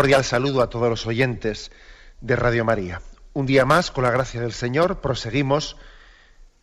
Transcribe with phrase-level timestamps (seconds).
[0.00, 1.70] Cordial saludo a todos los oyentes
[2.22, 3.02] de Radio María.
[3.34, 5.76] Un día más, con la gracia del Señor, proseguimos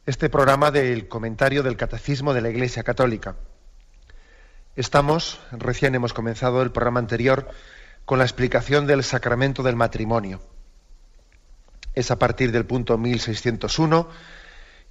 [0.07, 3.35] este programa del comentario del Catecismo de la Iglesia Católica.
[4.75, 7.47] Estamos, recién hemos comenzado el programa anterior,
[8.05, 10.41] con la explicación del sacramento del matrimonio.
[11.93, 14.09] Es a partir del punto 1601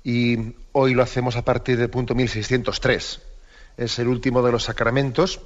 [0.05, 3.23] y hoy lo hacemos a partir del punto 1603.
[3.77, 5.41] Es el último de los sacramentos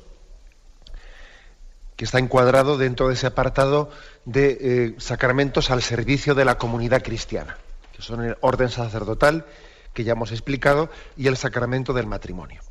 [2.01, 3.91] que está encuadrado dentro de ese apartado
[4.25, 7.59] de eh, sacramentos al servicio de la comunidad cristiana,
[7.93, 9.45] que son el orden sacerdotal,
[9.93, 12.63] que ya hemos explicado, y el sacramento del matrimonio.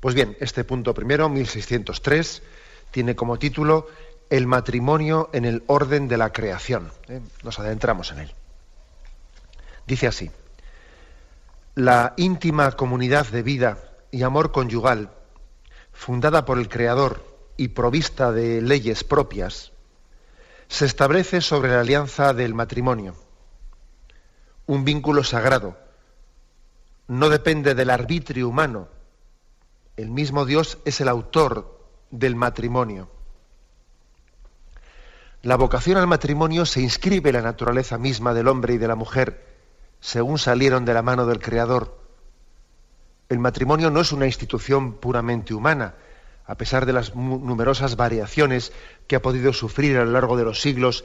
[0.00, 2.42] Pues bien, este punto primero, 1603,
[2.90, 3.88] tiene como título
[4.30, 6.90] El matrimonio en el orden de la creación.
[7.08, 7.20] ¿eh?
[7.42, 8.34] Nos adentramos en él.
[9.86, 10.30] Dice así,
[11.74, 13.76] la íntima comunidad de vida
[14.10, 15.10] y amor conyugal,
[15.92, 19.72] fundada por el Creador, y provista de leyes propias,
[20.68, 23.14] se establece sobre la alianza del matrimonio,
[24.66, 25.76] un vínculo sagrado,
[27.08, 28.88] no depende del arbitrio humano,
[29.96, 33.10] el mismo Dios es el autor del matrimonio.
[35.42, 38.94] La vocación al matrimonio se inscribe en la naturaleza misma del hombre y de la
[38.94, 39.44] mujer,
[40.00, 42.00] según salieron de la mano del Creador.
[43.28, 45.94] El matrimonio no es una institución puramente humana,
[46.46, 48.72] a pesar de las numerosas variaciones
[49.06, 51.04] que ha podido sufrir a lo largo de los siglos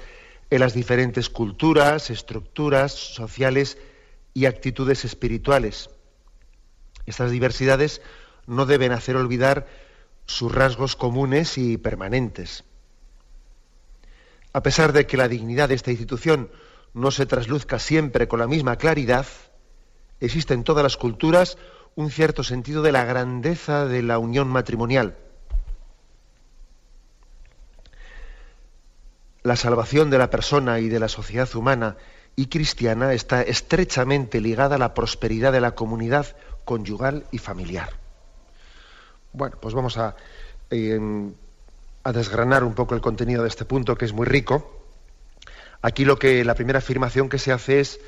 [0.49, 3.77] en las diferentes culturas, estructuras sociales
[4.33, 5.89] y actitudes espirituales.
[7.05, 8.01] Estas diversidades
[8.45, 9.67] no deben hacer olvidar
[10.25, 12.63] sus rasgos comunes y permanentes.
[14.53, 16.49] A pesar de que la dignidad de esta institución
[16.93, 19.27] no se trasluzca siempre con la misma claridad,
[20.19, 21.57] existe en todas las culturas
[21.95, 25.17] un cierto sentido de la grandeza de la unión matrimonial
[29.47, 31.95] la salvación de la persona y de la sociedad humana
[32.35, 36.35] y cristiana está estrechamente ligada a la prosperidad de la comunidad
[36.65, 37.93] conyugal y familiar.
[39.31, 40.17] Bueno, pues vamos a,
[42.03, 44.83] a desgranar un poco el contenido de este punto, que es muy rico.
[45.81, 48.01] Aquí lo que la primera afirmación que se hace es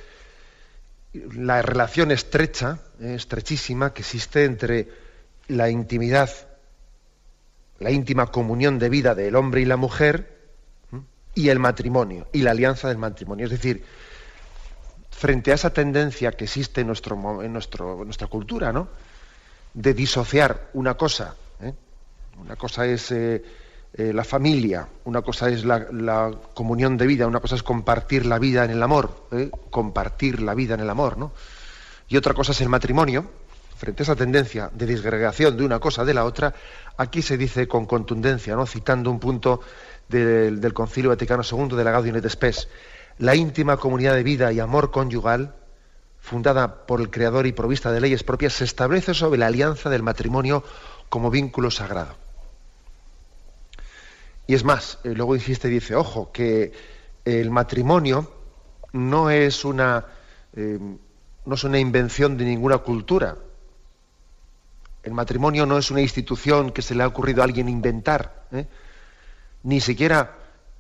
[1.14, 4.90] la relación estrecha, eh, estrechísima, que existe entre
[5.48, 6.30] la intimidad,
[7.80, 10.39] la íntima comunión de vida del hombre y la mujer,
[11.36, 13.46] y el matrimonio, y la alianza del matrimonio.
[13.46, 13.84] Es decir,
[15.20, 18.88] frente a esa tendencia que existe en, nuestro, en, nuestro, nuestra cultura, ¿no?
[19.74, 21.74] De disociar una cosa, ¿eh?
[22.42, 23.44] una cosa es eh,
[23.94, 28.26] eh, la familia, una cosa es la, la, comunión de vida, una cosa es compartir
[28.26, 29.28] la vida en el amor,
[29.70, 31.34] compartir la vida en el amor, ¿no?
[32.10, 33.30] Y otra cosa es el matrimonio.
[33.78, 36.54] Frente a esa tendencia de disgregación de una cosa de la otra,
[36.98, 38.66] aquí se dice con contundencia, ¿no?
[38.66, 39.62] citando un punto
[40.10, 42.68] del, Concilio Vaticano II de la Gaudium et Spes,
[43.18, 45.56] la íntima comunidad de vida y amor conyugal,
[46.20, 50.04] fundada por el Creador y provista de leyes propias, se establece sobre la alianza del
[50.04, 50.64] matrimonio
[51.10, 52.16] como vínculo sagrado.
[54.48, 56.72] Y es más, eh, luego insiste y dice, ojo, que
[57.24, 58.32] el matrimonio
[58.94, 60.06] no es una,
[60.56, 60.80] eh,
[61.46, 63.38] no es una invención de ninguna cultura.
[65.04, 68.48] El matrimonio no es una institución que se le ha ocurrido a alguien inventar.
[68.52, 68.66] ¿eh?
[69.64, 70.36] Ni siquiera,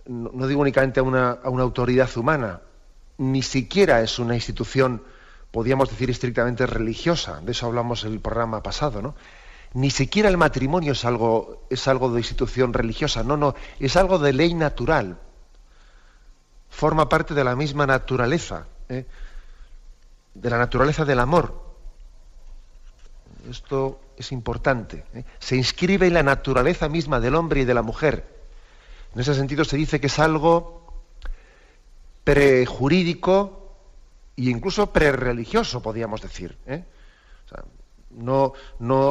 [0.05, 2.61] no digo únicamente a una, autoridad humana,
[3.17, 5.03] ni siquiera es una institución,
[5.51, 9.15] podríamos decir, estrictamente religiosa, de eso hablamos en el programa pasado, ¿no?
[9.73, 14.55] Ni siquiera el matrimonio es algo, de institución religiosa, no, no, es algo de ley
[14.55, 15.19] natural.
[16.69, 19.05] Forma parte de la misma naturaleza, ¿eh?
[20.33, 21.69] de la naturaleza del amor.
[23.47, 25.05] Esto es importante.
[25.13, 25.23] ¿eh?
[25.39, 28.38] Se inscribe en la naturaleza misma del hombre y de la mujer.
[29.13, 31.03] En ese sentido se dice que es algo
[32.23, 33.75] prejurídico
[34.37, 36.57] e incluso prereligioso, podríamos decir.
[36.67, 36.83] ¿eh?
[38.11, 38.53] no,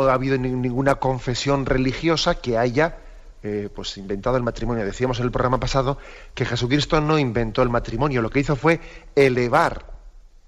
[0.09, 2.99] ha habido ninguna confesión religiosa que haya
[3.43, 4.85] eh, pues inventado el matrimonio.
[4.85, 5.99] Decíamos en el programa pasado
[6.35, 8.81] que Jesucristo no inventó el matrimonio, lo que hizo fue
[9.15, 9.99] elevar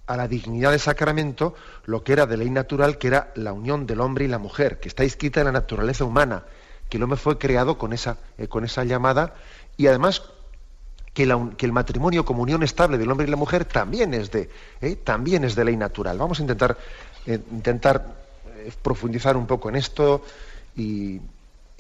[0.06, 1.55] a la dignidad de sacramento
[1.85, 4.81] lo que era de ley natural, que era la unión del hombre y la mujer,
[4.81, 6.44] que está inscrita en la naturaleza humana,
[6.90, 9.34] que el hombre fue creado con esa, eh, con esa llamada
[9.78, 10.22] y además
[11.14, 14.50] que, el matrimonio como unión estable del hombre y la mujer también es de,
[14.82, 16.19] eh, también es de ley natural.
[16.19, 16.76] Vamos a intentar,
[17.26, 18.14] intentar
[18.82, 20.22] profundizar un poco en esto
[20.76, 21.20] y,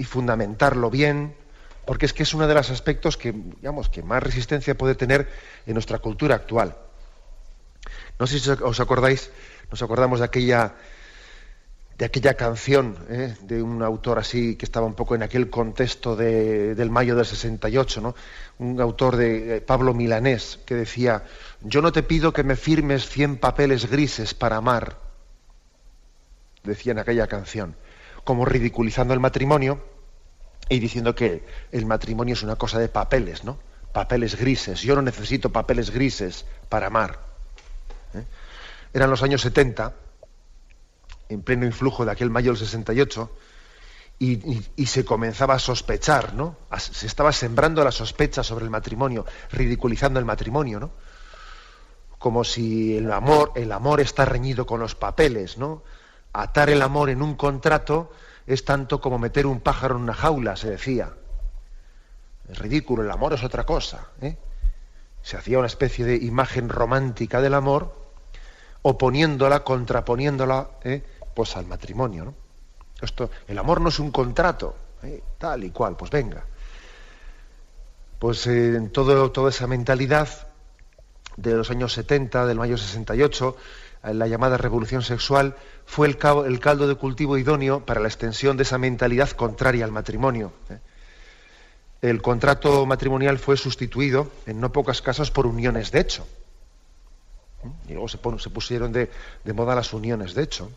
[0.00, 1.34] y fundamentarlo bien,
[1.84, 5.28] porque es que es uno de los aspectos que, digamos, que más resistencia puede tener
[5.66, 6.74] en nuestra cultura actual.
[8.18, 9.30] No sé si os acordáis,
[9.70, 10.72] nos acordamos de aquella,
[12.00, 13.36] de aquella canción ¿eh?
[13.42, 18.00] de un autor así que estaba un poco en aquel contexto del mayo del 68,
[18.00, 18.14] ¿no?
[18.58, 21.24] un autor de Pablo Milanés que decía,
[21.60, 24.96] yo no te pido que me firmes cien papeles grises para amar,
[26.64, 27.76] decía en aquella canción
[28.24, 29.84] como ridiculizando el matrimonio
[30.70, 33.58] y diciendo que el matrimonio es una cosa de papeles, ¿no?
[33.92, 34.80] Papeles grises.
[34.80, 37.18] Yo no necesito papeles grises para amar.
[38.14, 38.24] ¿eh?
[38.94, 39.92] Eran los años 70,
[41.30, 43.30] en pleno influjo de aquel mayo del 68,
[44.18, 46.56] y, se comenzaba a sospechar, ¿no?
[46.76, 50.90] Se estaba sembrando la sospecha sobre el matrimonio, ridiculizando el matrimonio, ¿no?
[52.18, 55.82] Como si el amor, el amor está reñido con los papeles, ¿no?
[56.32, 58.12] atar el amor en un contrato
[58.46, 61.12] es tanto como meter un pájaro en una jaula, se decía.
[62.48, 64.08] Es ridículo, el amor es otra cosa.
[64.20, 64.36] ¿eh?
[65.22, 67.94] Se hacía una especie de imagen romántica del amor,
[68.82, 71.02] oponiéndola, contraponiéndola ¿eh?
[71.34, 72.24] Pues al matrimonio.
[72.24, 72.34] ¿no?
[73.00, 75.22] Esto, el amor no es un contrato, ¿eh?
[75.38, 76.44] tal y cual, pues venga.
[78.18, 80.28] Pues en todo, toda esa mentalidad
[81.36, 83.56] de los años 70, del mayo 68,
[84.02, 85.56] la llamada revolución sexual,
[85.86, 90.52] fue el, caldo de cultivo idóneo para la extensión de esa mentalidad contraria al matrimonio.
[90.70, 90.78] ¿eh?
[92.02, 96.26] El contrato matrimonial fue sustituido, en no pocos casos, por uniones de hecho.
[97.64, 97.70] ¿eh?
[97.88, 99.10] Y luego se, pusieron de,
[99.52, 100.70] moda las uniones de hecho.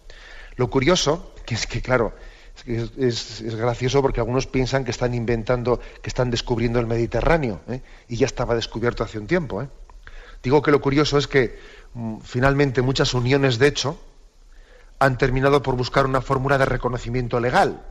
[0.56, 2.14] Lo curioso, que es que, claro,
[2.66, 7.82] es, gracioso porque algunos piensan que están inventando, que están descubriendo el Mediterráneo, ¿eh?
[8.08, 9.68] y ya estaba descubierto hace un tiempo.
[10.42, 11.58] Digo que lo curioso es que
[11.94, 14.00] Mm, finalmente muchas uniones de hecho
[15.00, 17.84] han terminado por buscar una fórmula de reconocimiento legal.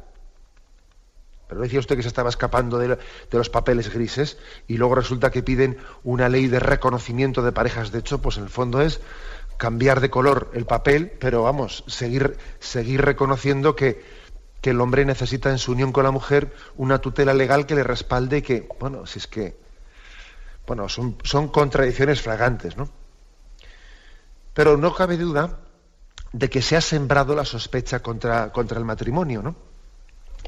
[1.49, 2.99] Pero decía usted que se estaba escapando de,
[3.31, 7.99] los papeles grises y luego resulta que piden una ley de reconocimiento de parejas de
[7.99, 9.00] hecho, pues en el fondo es
[9.56, 14.02] cambiar de color el papel, pero vamos, seguir, seguir reconociendo que,
[14.60, 17.82] que el hombre necesita en su unión con la mujer una tutela legal que le
[17.82, 19.56] respalde que, bueno, si es que,
[20.66, 22.88] bueno, son, son contradicciones fragantes, ¿no?
[24.54, 25.58] Pero no cabe duda
[26.32, 29.56] de que se ha sembrado la sospecha contra, contra el matrimonio, ¿no?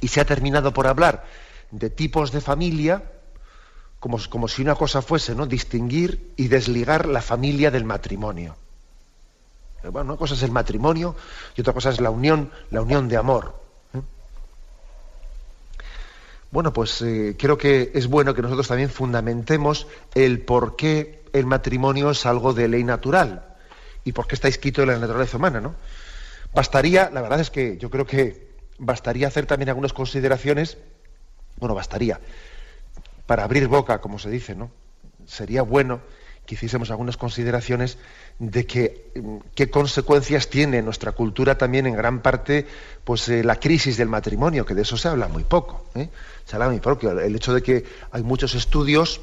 [0.00, 1.24] Y se ha terminado por hablar
[1.70, 3.10] de tipos de familia,
[3.98, 5.46] como, como, si una cosa fuese, ¿no?
[5.46, 8.56] Distinguir y desligar la familia del matrimonio.
[9.90, 11.14] Bueno, una cosa es el matrimonio
[11.56, 13.60] y otra cosa es la unión, la unión de amor.
[13.92, 14.00] ¿eh?
[16.50, 21.46] Bueno, pues eh, creo que es bueno que nosotros también fundamentemos el por qué el
[21.46, 23.56] matrimonio es algo de ley natural
[24.04, 25.74] y porque está escrito en la naturaleza humana, ¿no?
[26.54, 30.78] Bastaría, la verdad es que yo creo que bastaría hacer también algunas consideraciones,
[31.58, 32.20] bueno, bastaría,
[33.26, 34.70] para abrir boca, como se dice, ¿no?
[35.26, 36.00] Sería bueno
[36.46, 37.98] que hiciésemos algunas consideraciones
[38.38, 42.66] de mm, qué consecuencias tiene nuestra cultura también en gran parte
[43.04, 45.86] pues eh, la crisis del matrimonio, que de eso se habla muy poco.
[45.94, 46.08] ¿eh?
[46.44, 47.10] Se habla muy poco.
[47.10, 49.20] El hecho de que hay muchos estudios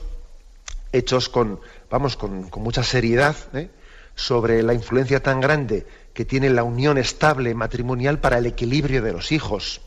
[0.91, 1.59] hechos con,
[1.89, 3.69] vamos, con, mucha seriedad, ¿eh?
[4.15, 9.13] sobre la influencia tan grande que tiene la unión estable matrimonial para el equilibrio de
[9.13, 9.81] los hijos.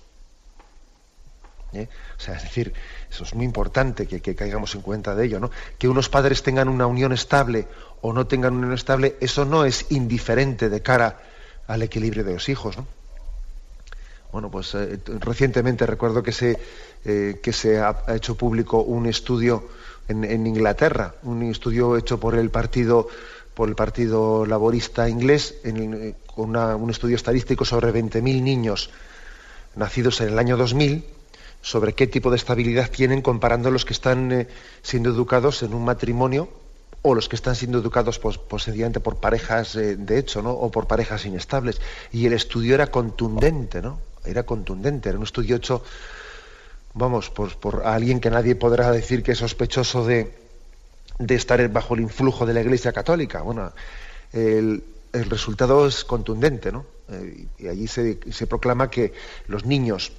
[1.75, 2.73] O sea, es decir,
[3.15, 5.51] eso es muy importante que, caigamos en cuenta de ello, ¿no?
[5.79, 7.69] Que unos padres tengan una unión estable
[8.01, 11.21] o no tengan una unión estable, eso no es indiferente de cara
[11.69, 12.87] al equilibrio de los hijos, ¿no?
[14.33, 16.59] Bueno, pues eh, recientemente recuerdo que se,
[17.05, 19.69] eh, que se ha, hecho público un estudio
[20.09, 23.07] en, en Inglaterra, un estudio hecho por el partido
[23.55, 28.91] por el Partido Laborista inglés en, con un estudio estadístico sobre 20.000 niños
[29.77, 31.05] nacidos en el año 2000,
[31.65, 34.49] sobre qué tipo de estabilidad tienen comparando los que están eh,
[34.83, 36.51] siendo educados en un matrimonio
[37.01, 40.51] o los que están siendo educados pues, posiblemente por parejas eh, de hecho, ¿no?
[40.53, 41.81] O por parejas inestables.
[42.13, 43.99] Y el estudio era contundente, ¿no?
[44.27, 45.83] Era contundente, era un estudio hecho,
[46.93, 50.35] vamos, por, por alguien que nadie podrá decir que es sospechoso de,
[51.19, 53.41] de estar bajo el influjo de la Iglesia Católica.
[53.41, 53.73] Bueno,
[54.33, 56.85] el, resultado es contundente, ¿no?
[57.09, 59.15] Eh, y allí se, proclama que
[59.47, 60.13] los niños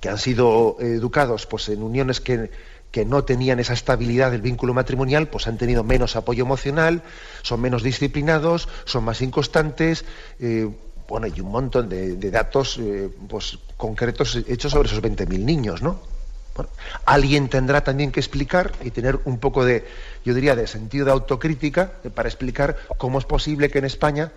[0.00, 2.50] que han sido educados pues, en uniones que,
[2.90, 7.02] que no tenían esa estabilidad del vínculo matrimonial, pues han tenido menos apoyo emocional,
[7.42, 10.04] son menos disciplinados, son más inconstantes,
[10.40, 10.68] eh,
[11.08, 16.00] bueno, hay un montón de, datos eh, pues, concretos hechos sobre esos 20.000 niños, ¿no?
[17.04, 19.86] alguien tendrá también que explicar y tener un poco de,
[20.24, 24.32] yo diría, de sentido de autocrítica eh, para explicar cómo es posible que en España,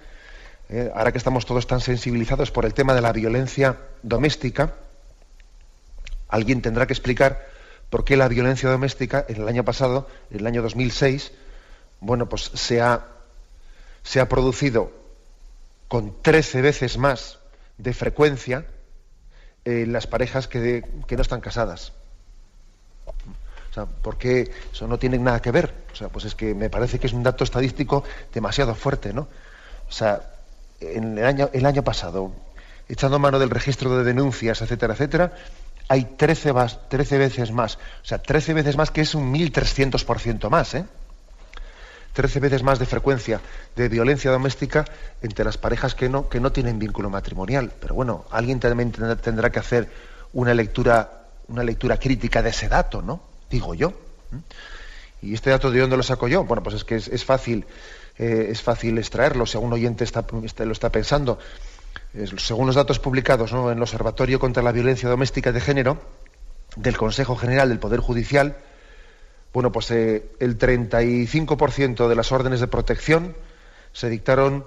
[0.96, 4.76] ahora que estamos todos tan sensibilizados por el tema de la violencia doméstica,
[6.32, 7.48] alguien tendrá que explicar
[7.92, 11.34] por qué la violencia doméstica en el año pasado, en el año 2006,
[12.00, 13.06] bueno, pues se ha,
[14.02, 14.92] se ha producido
[15.88, 17.40] con 13 veces más
[17.78, 18.66] de frecuencia
[19.66, 21.92] en las parejas que, no están casadas.
[23.06, 25.74] O sea, ¿por qué eso no tiene nada que ver?
[25.92, 29.28] O sea, pues es que me parece que es un dato estadístico demasiado fuerte, ¿no?
[29.88, 30.22] O sea,
[30.80, 32.32] en el año, el año pasado,
[32.88, 35.34] echando mano del registro de denuncias, etcétera, etcétera,
[35.92, 36.54] hay 13,
[36.88, 37.76] 13 veces más.
[37.76, 40.86] O sea, 13 veces más que es un 1.300% más, ¿eh?
[42.14, 43.42] 13 veces más de frecuencia
[43.76, 44.86] de violencia doméstica
[45.22, 47.74] entre las parejas que no, que no tienen vínculo matrimonial.
[47.78, 49.90] Pero bueno, alguien también tendrá que hacer
[50.32, 53.22] una lectura, una lectura crítica de ese dato, ¿no?
[53.50, 53.92] Digo yo.
[55.22, 56.46] ¿Y este dato de dónde lo saco yo?
[56.46, 57.66] Bueno, pues es que es, fácil,
[58.18, 60.06] eh, es fácil extraerlo, si algún oyente
[60.66, 61.38] lo está pensando
[62.38, 66.02] según los datos publicados en el Observatorio contra la Violencia Doméstica de Género
[66.76, 68.58] del Consejo General del Poder Judicial,
[69.54, 73.36] bueno, pues eh, el 35% de las órdenes de protección
[73.92, 74.66] se dictaron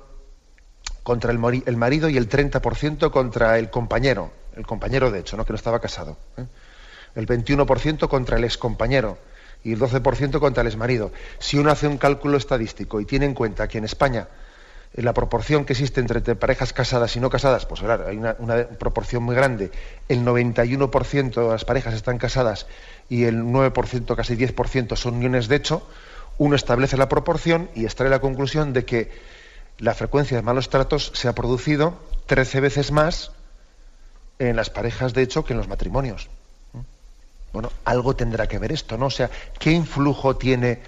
[1.02, 5.45] contra el, marido y el 30% contra el compañero, el compañero de hecho, ¿no?
[5.45, 6.16] que no estaba casado.
[6.37, 6.47] ¿eh?
[7.14, 9.19] El 21% contra el excompañero
[9.62, 11.12] y el 12% contra el exmarido.
[11.38, 14.28] Si uno hace un cálculo estadístico y tiene en cuenta que en España
[15.03, 18.35] la proporción que existe entre parejas casadas y no casadas, pues claro, hay una,
[18.79, 19.73] proporción muy grande.
[20.09, 22.67] El 91% de las parejas están casadas
[23.09, 25.87] y el 9%, casi 10% son uniones de hecho.
[26.39, 29.11] Uno establece la proporción y extrae la conclusión de que
[29.79, 33.33] la frecuencia de malos tratos se ha producido 13 veces más
[34.39, 36.29] en las parejas de hecho que en los matrimonios.
[37.53, 39.07] Bueno, algo tendrá que ver esto, ¿no?
[39.07, 40.81] O sea, ¿qué influjo tiene,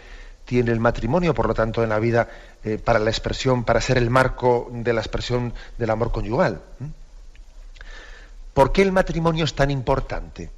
[0.46, 2.28] tiene el matrimonio, por lo tanto, en la vida
[2.64, 6.62] eh, para la expresión, para ser el marco de la expresión del amor conyugal.
[8.54, 10.48] ¿Por qué el matrimonio es tan importante?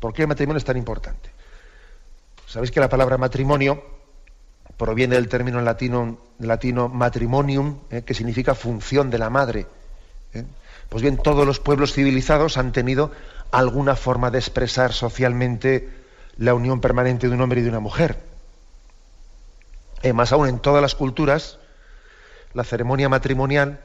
[0.00, 1.30] ¿Por qué el matrimonio es tan importante?
[2.46, 3.82] Sabéis que la palabra matrimonio
[4.76, 9.66] proviene del término latino, latino matrimonium, eh, que significa función de la madre.
[10.32, 10.44] ¿eh?
[10.88, 13.12] Pues bien, todos los pueblos civilizados han tenido
[13.52, 16.03] alguna forma de expresar socialmente
[16.36, 18.18] la unión permanente de un hombre y de una mujer.
[20.02, 21.58] Eh, más aún en todas las culturas,
[22.52, 23.80] la ceremonia matrimonial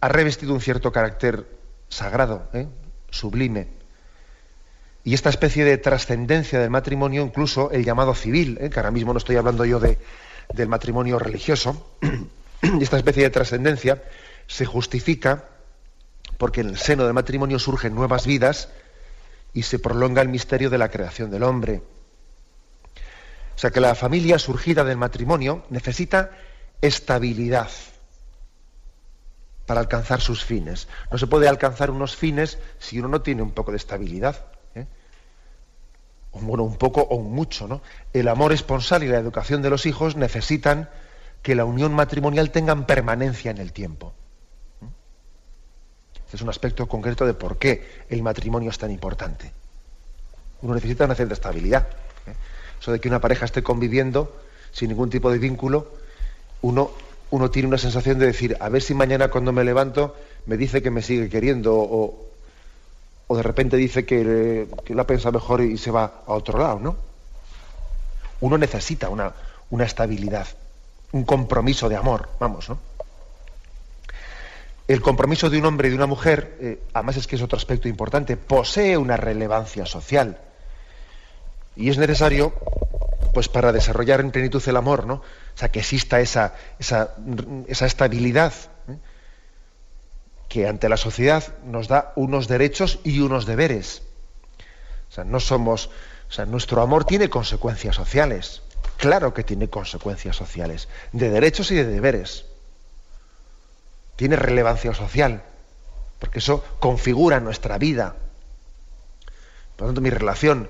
[0.00, 1.46] ha revestido un cierto carácter
[1.88, 2.68] sagrado, ¿eh?
[3.10, 3.68] sublime.
[5.04, 8.70] Y esta especie de trascendencia del matrimonio, incluso el llamado civil, ¿eh?
[8.70, 9.98] que ahora mismo no estoy hablando yo de,
[10.52, 11.90] del matrimonio religioso,
[12.62, 14.02] y esta especie de trascendencia
[14.46, 15.44] se justifica
[16.36, 18.68] porque en el seno del matrimonio surgen nuevas vidas
[19.52, 21.82] y se prolonga el misterio de la creación del hombre.
[23.54, 26.30] O sea que la familia surgida del matrimonio necesita
[26.80, 27.70] estabilidad
[29.66, 30.88] para alcanzar sus fines.
[31.10, 34.46] No se puede alcanzar unos fines si uno no tiene un poco de estabilidad.
[34.74, 34.86] ¿eh?
[36.32, 37.82] bueno, un poco o un mucho, ¿no?
[38.12, 40.88] El amor esponsal y la educación de los hijos necesitan
[41.42, 44.14] que la unión matrimonial tengan permanencia en el tiempo.
[46.32, 49.50] Es un aspecto concreto de por qué el matrimonio es tan importante.
[50.62, 51.88] Uno necesita una cierta estabilidad.
[52.26, 52.34] ¿eh?
[52.80, 54.32] eso de que una pareja esté conviviendo
[54.72, 55.92] sin ningún tipo de vínculo,
[56.62, 56.90] uno,
[57.30, 60.14] uno tiene una sensación de decir, a ver si mañana cuando me levanto
[60.46, 62.24] me dice que me sigue queriendo o,
[63.30, 66.80] de repente dice que, que lo ha pensado mejor y se va a otro lado,
[66.80, 66.96] ¿no?
[68.40, 69.34] Uno necesita una,
[69.70, 70.46] una estabilidad,
[71.12, 72.87] un compromiso de amor, vamos, ¿no?
[74.88, 77.58] El compromiso de un hombre y de una mujer, eh, además es que es otro
[77.58, 80.38] aspecto importante, posee una relevancia social.
[81.76, 82.54] Y es necesario,
[83.34, 85.16] pues para desarrollar en plenitud el amor, ¿no?
[85.16, 85.22] O
[85.54, 87.14] sea, que exista esa, esa,
[87.68, 88.54] estabilidad
[88.88, 88.96] ¿eh?
[90.48, 94.02] que ante la sociedad nos da unos derechos y unos deberes.
[95.10, 95.90] O sea, no somos,
[96.30, 98.62] o sea, nuestro amor tiene consecuencias sociales.
[98.96, 102.47] Claro que tiene consecuencias sociales, de derechos y de deberes.
[104.18, 105.44] Tiene relevancia social,
[106.18, 108.16] porque eso configura nuestra vida.
[109.76, 110.68] Por lo tanto, mi relación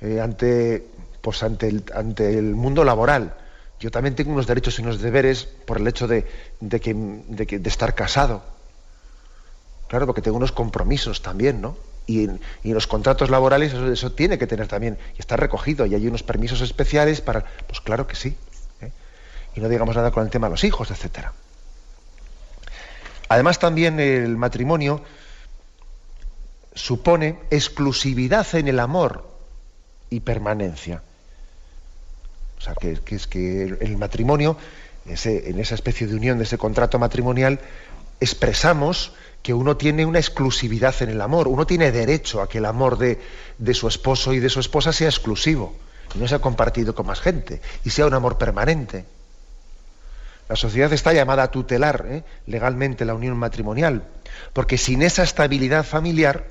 [0.00, 0.88] eh, ante,
[1.20, 3.36] pues ante, el, ante el mundo laboral.
[3.78, 6.24] Yo también tengo unos derechos y unos deberes por el hecho de,
[6.80, 8.42] que, de, estar casado.
[9.86, 11.76] Claro, porque tengo unos compromisos también, ¿no?
[12.08, 16.08] Y en, los contratos laborales eso, tiene que tener también, y está recogido, y hay
[16.08, 17.44] unos permisos especiales para.
[17.68, 18.36] Pues claro que sí.
[18.80, 18.90] ¿eh?
[19.54, 21.32] Y no digamos nada con el tema de los hijos, etcétera.
[23.30, 25.02] Además, también el matrimonio
[26.74, 29.24] supone exclusividad en el amor
[30.10, 31.00] y permanencia.
[32.58, 34.56] O sea, que, es que el, matrimonio,
[35.06, 37.60] en esa especie de unión, de ese contrato matrimonial,
[38.18, 39.12] expresamos
[39.44, 42.98] que uno tiene una exclusividad en el amor, uno tiene derecho a que el amor
[42.98, 43.20] de,
[43.74, 45.76] su esposo y de su esposa sea exclusivo,
[46.16, 49.04] y no sea compartido con más gente, y sea un amor permanente.
[50.50, 52.24] La sociedad está llamada a tutelar ¿eh?
[52.46, 54.08] legalmente la unión matrimonial,
[54.52, 56.44] porque sin esa estabilidad familiar,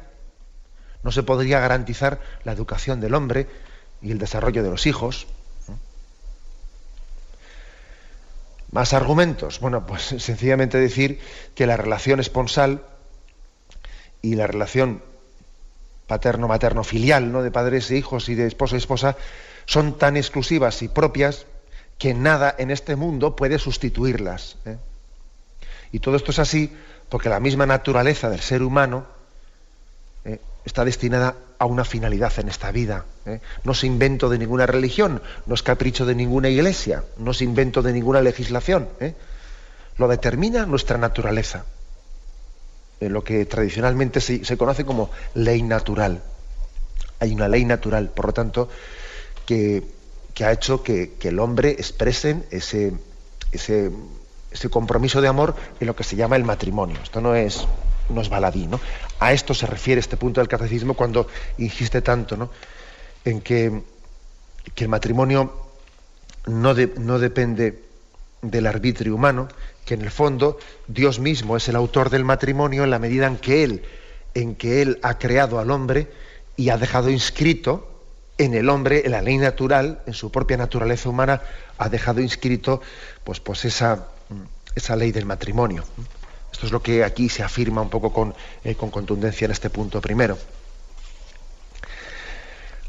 [1.03, 3.47] no se podría garantizar la educación del hombre
[4.01, 5.27] y el desarrollo de los hijos.
[8.71, 9.59] Más argumentos.
[9.59, 11.19] Bueno, pues sencillamente decir
[11.53, 12.85] que la relación esponsal
[14.21, 15.03] y la relación
[16.07, 17.43] paterno-materno-filial, ¿no?
[17.43, 19.17] de padres e hijos y de esposo y esposa,
[19.65, 21.45] son tan exclusivas y propias
[21.99, 24.55] que nada en este mundo puede sustituirlas.
[24.65, 24.77] ¿eh?
[25.91, 26.73] Y todo esto es así
[27.09, 29.05] porque la misma naturaleza del ser humano
[30.23, 30.39] ¿eh?
[30.63, 33.05] está destinada a una finalidad en esta vida.
[33.25, 33.41] ¿eh?
[33.65, 37.81] No es invento de ninguna religión, no es capricho de ninguna iglesia, no es invento
[37.81, 38.87] de ninguna legislación.
[39.97, 41.65] Lo determina nuestra naturaleza,
[43.01, 46.21] lo que tradicionalmente se, conoce como ley natural.
[47.19, 48.69] Hay una ley natural, por lo tanto,
[49.45, 49.98] que,
[50.43, 52.93] ha hecho que, el hombre exprese ese,
[53.51, 53.91] ese,
[54.69, 56.97] compromiso de amor en lo que se llama el matrimonio.
[57.03, 57.65] Esto no es
[58.09, 58.67] no es baladí.
[58.67, 58.79] ¿no?
[59.19, 62.49] A esto se refiere este punto del catecismo cuando insiste tanto ¿no?
[63.23, 63.83] en que,
[64.73, 65.53] que, el matrimonio
[66.47, 67.83] no, no depende
[68.41, 69.47] del arbitrio humano,
[69.85, 73.37] que en el fondo Dios mismo es el autor del matrimonio en la medida en
[73.37, 73.83] que Él,
[74.33, 76.07] en que Él ha creado al hombre
[76.55, 77.88] y ha dejado inscrito
[78.39, 81.41] en el hombre, en la ley natural, en su propia naturaleza humana,
[81.77, 82.81] ha dejado inscrito
[83.23, 84.07] pues, pues esa,
[84.73, 85.83] esa ley del matrimonio.
[86.51, 89.99] Esto es lo que aquí se afirma un poco con, eh, contundencia en este punto
[89.99, 90.37] primero.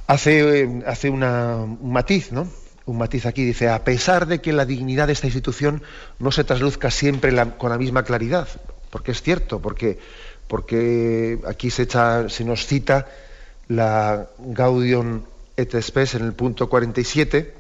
[0.07, 2.49] Hace, eh, hace un matiz, ¿no?
[2.87, 5.83] Un matiz aquí dice, a pesar de que la dignidad de esta institución
[6.21, 8.49] no se trasluzca siempre con la misma claridad,
[8.91, 9.99] porque es cierto, porque,
[10.47, 13.07] porque aquí se, echa, se nos cita
[13.69, 15.23] la Gaudium
[15.61, 17.55] et Spes en el punto 47,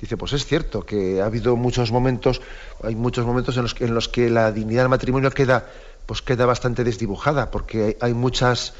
[0.00, 2.42] dice, pues es cierto que ha habido muchos momentos,
[2.82, 5.68] hay muchos momentos en los que, la dignidad del matrimonio queda,
[6.06, 8.74] pues queda bastante desdibujada, porque hay, muchas,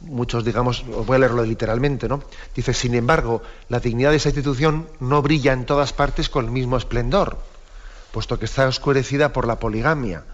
[0.00, 2.22] muchos, digamos, voy a leerlo literalmente, ¿no?
[2.54, 6.50] Dice, sin embargo, la dignidad de esa institución no brilla en todas partes con el
[6.52, 7.38] mismo esplendor,
[8.12, 10.24] puesto que está oscurecida por la poligamia,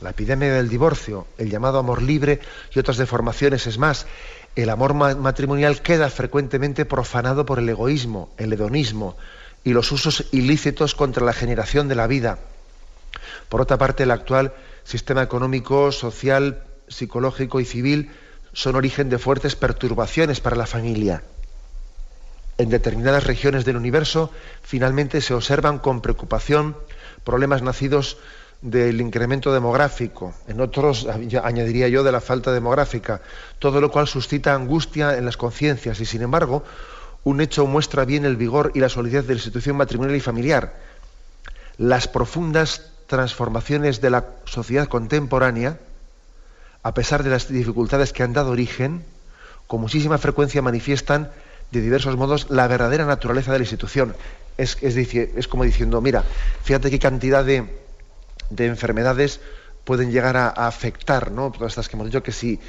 [0.00, 2.40] la epidemia del divorcio, el llamado amor libre
[2.72, 3.66] y otras deformaciones.
[3.66, 4.06] Es más,
[4.54, 9.16] el amor matrimonial queda frecuentemente profanado por el egoísmo, el hedonismo,
[9.64, 12.38] y los usos ilícitos contra la generación de la vida.
[13.48, 18.10] Por otra parte, el actual sistema económico, social, psicológico y civil
[18.52, 21.22] son origen de fuertes perturbaciones para la familia.
[22.56, 24.32] En determinadas regiones del universo,
[24.62, 26.76] finalmente se observan con preocupación
[27.24, 28.16] problemas nacidos
[28.60, 33.20] del incremento demográfico, en otros, añadiría yo, de la falta demográfica,
[33.58, 36.64] todo lo cual suscita angustia en las conciencias y, sin embargo,
[37.24, 40.74] un hecho muestra bien el vigor y la solidez de la institución matrimonial y familiar.
[41.76, 45.78] Las profundas transformaciones de la sociedad contemporánea,
[46.82, 49.04] a pesar de las dificultades que han dado origen,
[49.66, 51.30] con muchísima frecuencia manifiestan
[51.70, 54.16] de diversos modos la verdadera naturaleza de la institución.
[54.56, 56.24] Es, es, como diciendo, mira,
[56.64, 57.64] fíjate qué cantidad de,
[58.56, 59.40] enfermedades
[59.84, 61.50] pueden llegar a, afectar, ¿no?
[61.50, 62.60] Todas estas que hemos dicho que si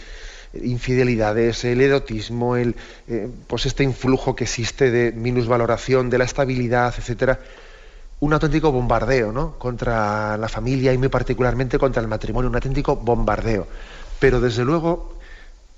[0.53, 2.75] infidelidades, el erotismo, el,
[3.07, 7.39] eh, pues este influjo que existe de minusvaloración de la estabilidad, etcétera,
[8.21, 9.57] un auténtico bombardeo ¿no?
[9.57, 13.67] contra la familia y muy particularmente contra el matrimonio, un auténtico bombardeo.
[14.19, 15.19] Pero desde luego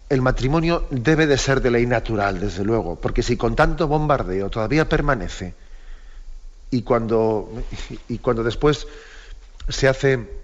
[0.10, 4.50] el matrimonio debe de ser de ley natural, desde luego, porque si con tanto bombardeo
[4.50, 5.54] todavía permanece
[6.70, 7.50] y cuando,
[8.10, 8.88] y cuando después
[9.72, 10.42] se hace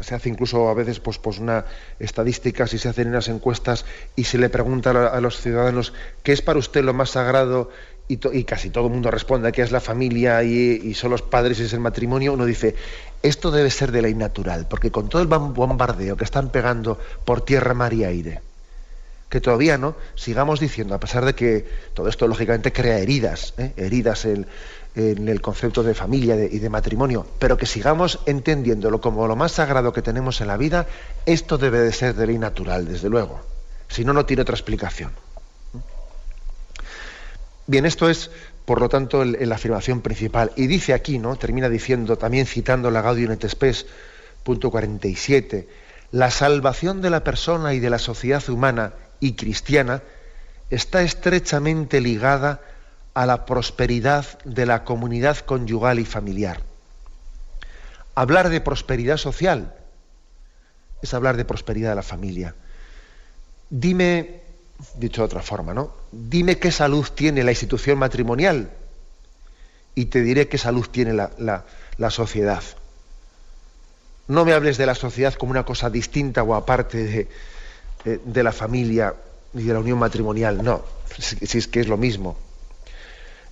[0.00, 1.64] se hace incluso a veces pues, pues una
[1.98, 3.84] estadística, si se hacen unas encuestas
[4.14, 7.70] y se le pregunta a, los ciudadanos qué es para usted lo más sagrado
[8.08, 11.64] y, casi todo el mundo responde que es la familia y, son los padres y
[11.64, 12.76] es el matrimonio, uno dice,
[13.22, 17.40] esto debe ser de ley natural, porque con todo el bombardeo que están pegando por
[17.44, 18.42] tierra, mar y aire
[19.28, 23.72] que todavía no sigamos diciendo, a pesar de que todo esto lógicamente crea heridas, ¿eh?
[23.76, 24.46] heridas en,
[24.96, 29.92] el concepto de familia y de matrimonio, pero que sigamos entendiéndolo como lo más sagrado
[29.92, 30.86] que tenemos en la vida,
[31.26, 33.40] esto debe de ser de ley natural, desde luego.
[33.88, 35.12] Si no, no tiene otra explicación.
[37.66, 38.30] Bien, esto es,
[38.64, 40.52] por lo tanto, la afirmación principal.
[40.56, 41.36] Y dice aquí, ¿no?
[41.36, 43.86] Termina diciendo, también citando la Gaudium et Spes,
[44.44, 45.68] punto 47,
[46.12, 50.02] la salvación de la persona y de la sociedad humana y cristiana
[50.70, 52.60] está estrechamente ligada
[53.24, 56.60] la prosperidad de la comunidad conyugal y familiar.
[58.14, 59.74] Hablar de prosperidad social
[61.00, 62.54] es hablar de prosperidad de la familia.
[63.70, 64.42] Dime,
[64.96, 65.92] dicho de otra forma, ¿no?
[66.12, 68.70] Dime qué salud tiene la institución matrimonial
[69.94, 72.62] y te diré qué salud tiene la, sociedad.
[74.28, 77.28] No me hables de la sociedad como una cosa distinta o aparte de,
[78.04, 79.14] eh, de la familia
[79.54, 80.84] y de la unión matrimonial, no,
[81.18, 82.36] si, es que es lo mismo.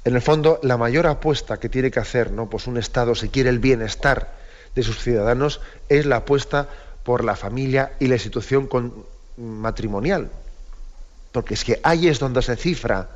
[0.05, 2.49] En el fondo, la mayor apuesta que tiene que hacer ¿no?
[2.49, 4.35] pues un Estado, si quiere el bienestar
[4.75, 6.69] de sus ciudadanos, es la apuesta
[7.05, 8.69] por la familia y la institución
[9.39, 10.31] matrimonial.
[11.33, 13.09] Porque es que ahí es donde se cifra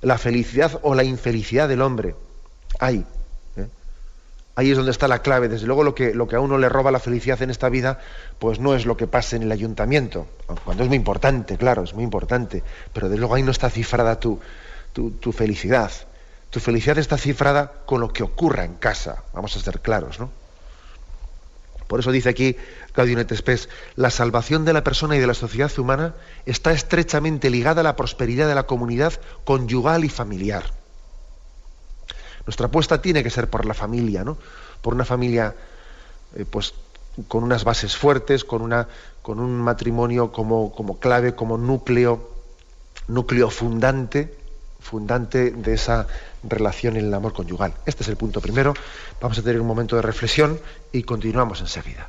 [0.00, 2.16] la felicidad o la infelicidad del hombre.
[2.80, 3.06] Ahí.
[4.54, 5.48] Ahí es donde está la clave.
[5.48, 8.00] Desde luego lo que, lo que a uno le roba la felicidad en esta vida,
[8.38, 10.26] pues no es lo que pasa en el ayuntamiento,
[10.64, 12.62] cuando es muy importante, claro, es muy importante,
[12.92, 14.40] pero desde luego ahí no está cifrada tu,
[14.92, 15.90] tu, felicidad.
[16.50, 20.30] Tu felicidad está cifrada con lo que ocurra en casa, vamos a ser claros, ¿no?
[21.88, 22.56] Por eso dice aquí
[22.92, 26.14] Claudio Netespes, la salvación de la persona y de la sociedad humana
[26.46, 29.12] está estrechamente ligada a la prosperidad de la comunidad
[29.44, 30.64] conyugal y familiar.
[32.46, 34.38] Nuestra apuesta tiene que ser por la familia, ¿no?
[34.80, 35.54] Por una familia,
[36.34, 36.74] eh, pues,
[37.28, 38.88] con unas bases fuertes, con, una,
[39.20, 42.30] con un matrimonio como, como clave, como núcleo,
[43.06, 44.34] núcleo fundante,
[44.82, 46.06] fundante de esa
[46.42, 47.72] relación en el amor conyugal.
[47.86, 48.74] Este es el punto primero.
[49.20, 50.58] Vamos a tener un momento de reflexión
[50.92, 52.08] y continuamos enseguida.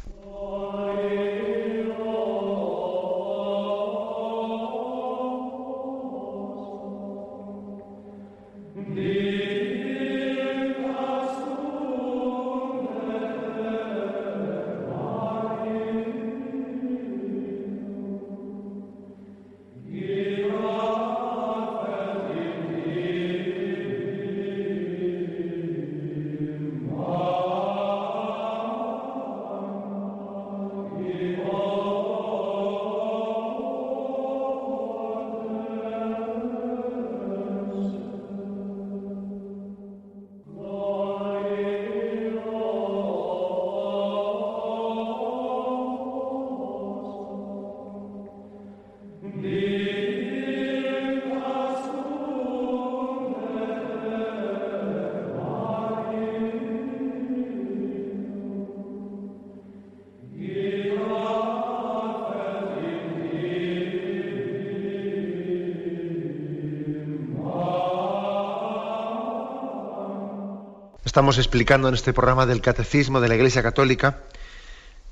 [71.14, 74.22] Estamos explicando en este programa del Catecismo de la Iglesia Católica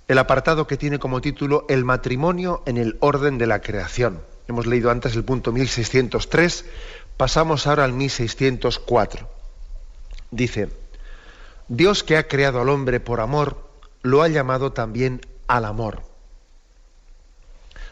[0.07, 4.23] el apartado que tiene como título El matrimonio en el orden de la creación.
[4.47, 6.65] Hemos leído antes el punto 1603,
[7.17, 9.29] pasamos ahora al 1604.
[10.31, 10.69] Dice,
[11.67, 13.69] Dios que ha creado al hombre por amor,
[14.01, 16.01] lo ha llamado también al amor.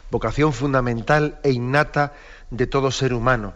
[0.09, 2.13] Vocación fundamental e innata
[2.49, 3.53] de todo ser humano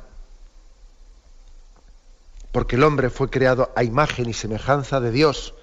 [2.54, 5.56] porque el hombre fue creado a imagen y semejanza de Dios,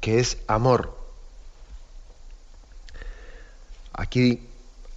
[0.00, 0.94] que es amor.
[3.94, 4.46] Aquí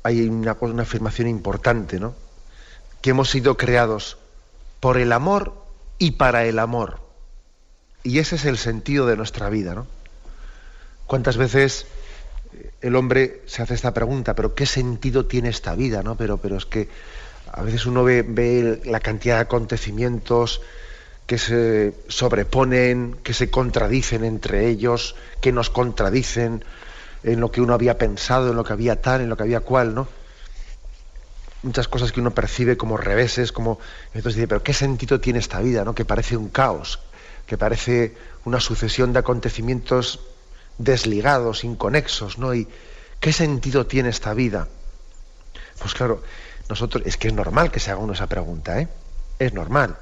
[0.04, 2.16] hay una, afirmación importante, ¿no?
[3.02, 4.18] Que hemos sido creados
[4.82, 5.54] por el amor
[5.98, 7.00] y para el amor.
[8.04, 9.88] Y ese es el sentido de nuestra vida, ¿no?
[11.06, 11.88] ¿Cuántas veces
[12.82, 16.18] el hombre se hace esta pregunta, pero qué sentido tiene esta vida, ¿no?
[16.18, 16.90] Pero, pero es que
[17.50, 20.62] a veces uno ve la cantidad de acontecimientos,
[21.28, 26.64] que se sobreponen, que se contradicen entre ellos, que nos contradicen
[27.24, 29.60] en lo que uno había pensado, en lo que había tal, en lo que había
[29.60, 30.08] cual, ¿no?
[31.64, 33.78] Muchas cosas que uno percibe como reveses, como
[34.14, 35.94] entonces dice, pero qué sentido tiene esta vida, ¿no?
[35.94, 37.00] Que parece un caos,
[37.46, 40.22] que parece una sucesión de acontecimientos
[40.78, 42.54] desligados, inconexos, ¿no?
[42.54, 42.70] Y
[43.20, 44.70] qué sentido tiene esta vida.
[45.80, 46.24] Pues claro,
[46.70, 48.88] nosotros es que es normal que se haga uno esa pregunta, ¿eh?
[49.40, 49.98] Es normal.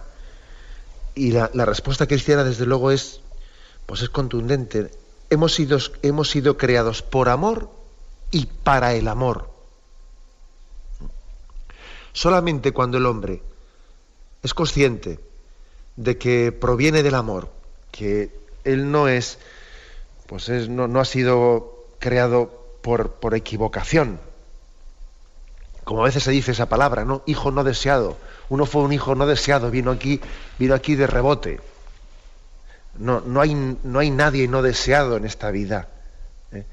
[1.15, 3.21] Y la, respuesta cristiana, desde luego, es,
[3.85, 4.91] pues es contundente.
[5.29, 7.69] Hemos sido, hemos sido creados por amor
[8.31, 9.49] y para el amor.
[12.11, 13.41] Solamente cuando el hombre
[14.43, 15.19] es consciente
[15.95, 17.49] de que proviene del amor,
[17.91, 18.31] que
[18.63, 19.39] él no es,
[20.27, 24.19] pues no, no, ha sido creado por, por equivocación,
[25.85, 27.21] como a veces se dice esa palabra, ¿no?
[27.25, 28.17] Hijo no deseado.
[28.49, 30.21] Uno fue un hijo no deseado, vino aquí,
[30.59, 31.59] vino aquí de rebote.
[32.97, 35.89] No, no, hay, no hay nadie no deseado en esta vida.
[36.51, 36.65] ¿eh?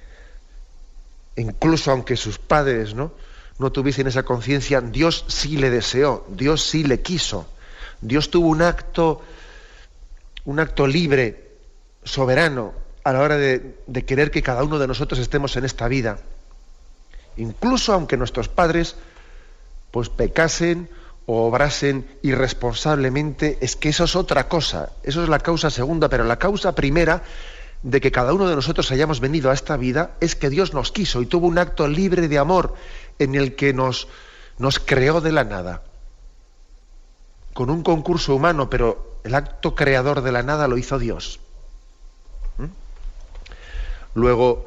[1.37, 3.13] Incluso aunque sus padres ¿no?
[3.59, 7.49] no tuviesen esa conciencia, Dios sí le deseó, Dios sí le quiso.
[8.01, 9.23] Dios tuvo un acto,
[10.45, 11.51] un acto libre,
[12.05, 15.89] soberano, a la hora de, de querer que cada uno de nosotros estemos en esta
[15.89, 16.19] vida
[17.37, 18.97] incluso aunque nuestros padres
[19.91, 20.89] pues pecasen
[21.27, 26.25] o obrasen irresponsablemente, es que eso es otra cosa, eso es la causa segunda, pero
[26.25, 27.23] la causa primera
[27.83, 30.93] de que cada uno de nosotros hayamos venido a esta vida es que Dios nos
[30.93, 32.75] quiso y tuvo un acto libre de amor
[33.19, 34.09] en el que nos,
[34.59, 35.83] nos creó de la nada,
[37.55, 41.41] con un concurso humano, pero el acto creador de la nada lo hizo Dios.
[42.59, 42.67] ¿Mm?
[44.15, 44.67] Luego,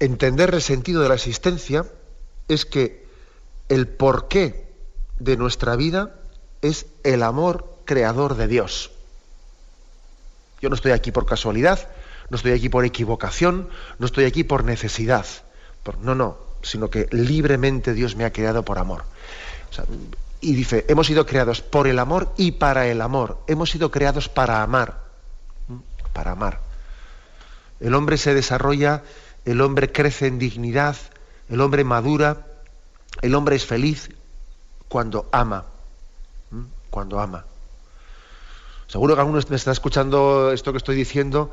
[0.00, 1.86] entender el sentido de la existencia
[2.48, 3.05] es que
[3.68, 4.66] el porqué
[5.18, 6.14] de nuestra vida
[6.62, 8.90] es el amor creador de Dios.
[10.60, 11.88] Yo no estoy aquí por casualidad,
[12.30, 15.26] no estoy aquí por equivocación, no estoy aquí por necesidad.
[16.00, 19.04] no, no, sino que libremente Dios me ha creado por amor.
[20.40, 23.38] y dice, hemos sido creados por el amor y para el amor.
[23.46, 25.00] Hemos sido creados para amar.
[26.12, 26.60] Para amar.
[27.80, 29.02] El hombre se desarrolla
[29.46, 30.96] el hombre crece en dignidad,
[31.48, 32.46] el hombre madura,
[33.22, 34.10] el hombre es feliz
[34.88, 35.64] cuando ama.
[36.90, 37.44] Cuando ama.
[38.86, 41.52] Seguro que alguno me está escuchando esto que estoy diciendo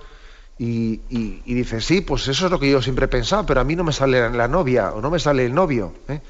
[0.60, 0.97] y,
[1.45, 3.84] dice, sí, pues eso es lo que yo siempre he pensado, pero a mí no
[3.84, 5.93] me sale la novia o no me sale el novio.
[6.08, 6.21] ¿eh?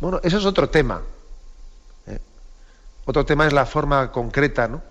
[0.00, 1.02] Bueno, eso es otro tema.
[2.06, 2.18] ¿eh?
[3.04, 4.82] Otro tema es la forma concreta.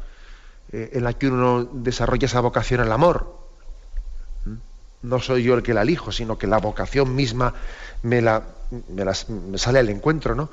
[0.72, 3.48] Eh, en la que uno desarrolla esa vocación al amor
[5.02, 7.54] no soy yo el que la elijo, sino que la vocación misma
[8.04, 10.50] me, la, me, sale al encuentro, ¿no?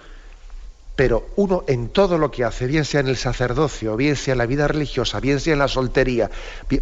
[0.97, 4.39] Pero uno en todo lo que hace, bien sea en el sacerdocio, bien sea en
[4.39, 6.31] la vida religiosa, bien sea en la soltería,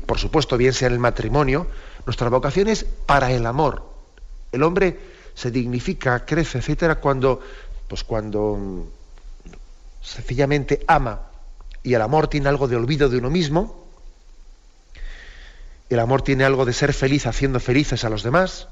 [0.05, 1.67] por supuesto, bien sea en el matrimonio,
[2.05, 3.83] nuestra vocación es para el amor.
[4.53, 4.99] El hombre
[5.35, 7.41] se dignifica, crece, etcétera, cuando,
[7.89, 8.83] pues cuando mm,
[10.03, 11.29] sencillamente ama
[11.83, 13.83] y el amor tiene algo de olvido de uno mismo,
[15.89, 18.69] el amor tiene algo de ser feliz haciendo felices a los demás.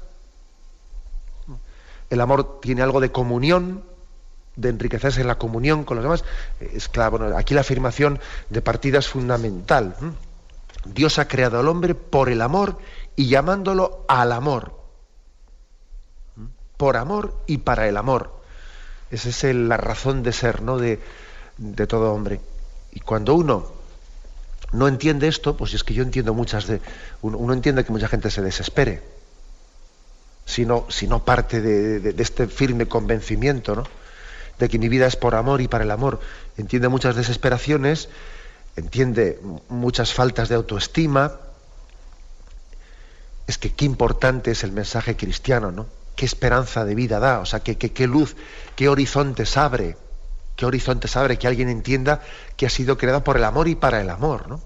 [2.11, 3.83] El amor tiene algo de comunión,
[4.55, 6.23] de enriquecerse en la comunión con los demás.
[6.59, 8.19] Es claro, aquí la afirmación
[8.49, 9.95] de partida es fundamental.
[10.85, 12.77] Dios ha creado al hombre por el amor
[13.15, 14.79] y llamándolo al amor.
[16.77, 18.39] Por amor y para el amor.
[19.09, 20.77] Esa es la razón de ser ¿no?
[20.77, 20.99] de,
[21.57, 22.39] de todo hombre.
[22.91, 23.71] Y cuando uno
[24.73, 26.81] no entiende esto, pues es que yo entiendo muchas de.
[27.21, 29.01] Uno, entiende que mucha gente se desespere.
[30.51, 33.83] Si no, si no parte de, este firme convencimiento, ¿no?
[34.59, 36.19] De que mi vida es por amor y para el amor.
[36.57, 38.09] Entiende muchas desesperaciones,
[38.75, 41.37] entiende muchas faltas de autoestima.
[43.47, 45.85] Es que qué importante es el mensaje cristiano, ¿no?
[46.17, 48.35] Qué esperanza de vida da, o sea, qué, qué, luz,
[48.75, 49.95] qué horizontes abre
[50.57, 52.21] qué horizontes abre que alguien entienda
[52.57, 54.61] que ha sido creado por el amor y para el amor, ¿no?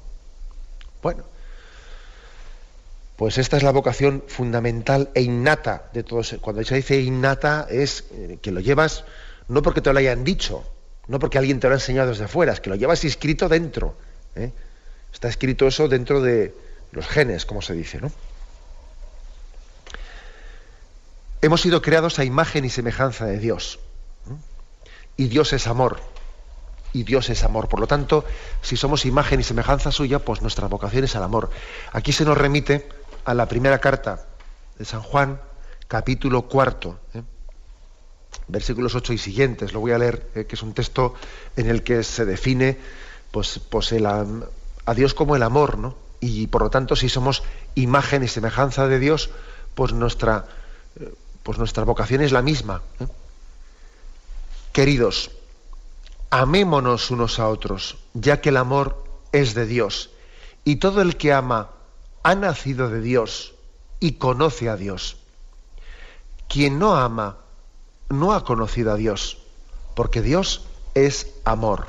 [1.03, 1.23] Bueno,
[3.15, 6.35] pues esta es la vocación fundamental e innata de todos.
[6.41, 9.05] Cuando se dice innata es eh, que lo llevas
[9.47, 10.63] no porque te lo hayan dicho,
[11.07, 13.95] no porque alguien te lo ha enseñado desde fuera, es que lo llevas escrito dentro.
[14.35, 14.51] ¿eh?
[15.13, 16.53] Está escrito eso dentro de
[16.91, 18.11] los genes, como se dice, ¿no?
[21.41, 23.79] Hemos sido creados a imagen y semejanza de Dios
[25.17, 25.99] y Dios es amor.
[26.93, 27.67] Y Dios es amor.
[27.67, 28.23] Por lo tanto,
[28.61, 31.49] si somos imagen y semejanza suya, pues nuestra vocación es al amor.
[31.91, 32.87] Aquí se nos remite
[33.25, 34.25] a la primera carta
[34.77, 35.41] de San Juan,
[35.87, 37.23] capítulo cuarto, ¿eh?
[38.47, 39.73] versículos 8 y siguientes.
[39.73, 40.45] Lo voy a leer, ¿eh?
[40.45, 41.15] que es un texto
[41.55, 42.77] en el que se define
[43.31, 45.95] pues, pues a Dios como el amor, ¿no?
[46.21, 49.31] Y por lo tanto, si somos imagen y semejanza de Dios,
[49.73, 50.45] pues nuestra,
[50.99, 52.81] eh, pues nuestra vocación es la misma.
[54.71, 55.31] Queridos,
[56.29, 60.11] amémonos unos a otros, ya que el amor es de Dios,
[60.63, 61.74] y todo el que ama
[62.25, 63.53] ha nacido de Dios
[63.99, 65.17] y conoce a Dios.
[66.47, 67.37] Quien no ama
[68.09, 69.37] no ha conocido a Dios,
[69.93, 71.85] porque Dios es amor.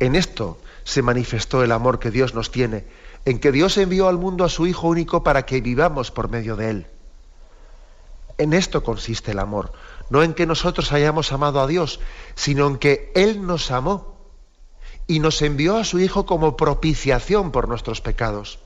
[0.00, 2.84] En esto se manifestó el amor que Dios nos tiene,
[3.24, 6.54] en que Dios envió al mundo a su Hijo único para que vivamos por medio
[6.54, 6.86] de Él.
[8.36, 9.72] En esto consiste el amor,
[10.10, 12.00] no en que nosotros hayamos amado a Dios,
[12.34, 14.17] sino en que Él nos amó
[15.08, 18.60] y nos envió a su Hijo como propiciación por nuestros pecados.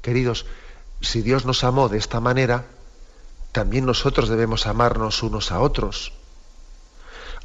[0.00, 0.46] Queridos,
[1.00, 2.66] si Dios nos amó de esta manera,
[3.52, 6.12] también nosotros debemos amarnos unos a otros.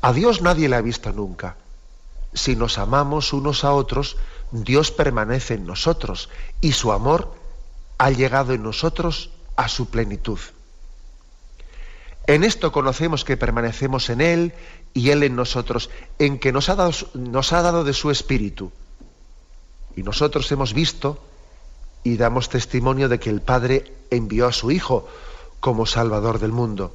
[0.02, 1.58] A Dios nadie le ha visto nunca.
[2.34, 4.18] Si nos amamos unos a otros,
[4.52, 6.30] Dios permanece en nosotros
[6.62, 7.34] y su amor
[7.98, 10.40] ha llegado en nosotros a su plenitud.
[12.28, 14.54] En esto conocemos que permanecemos en Él
[14.94, 18.72] y Él en nosotros, en que nos ha dado, nos ha dado de su Espíritu.
[19.96, 21.24] Y nosotros hemos visto
[22.04, 25.08] y damos testimonio de que el Padre envió a su Hijo
[25.60, 26.94] como Salvador del mundo.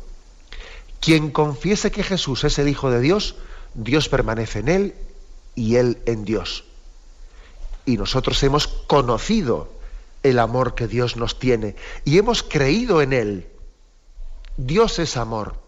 [1.00, 3.37] Quien confiese que Jesús es el Hijo de Dios,
[3.74, 4.94] Dios permanece en Él
[5.54, 6.64] y Él en Dios.
[7.85, 9.68] Y nosotros hemos conocido
[10.22, 13.48] el amor que Dios nos tiene y hemos creído en Él.
[14.57, 15.63] Dios es amor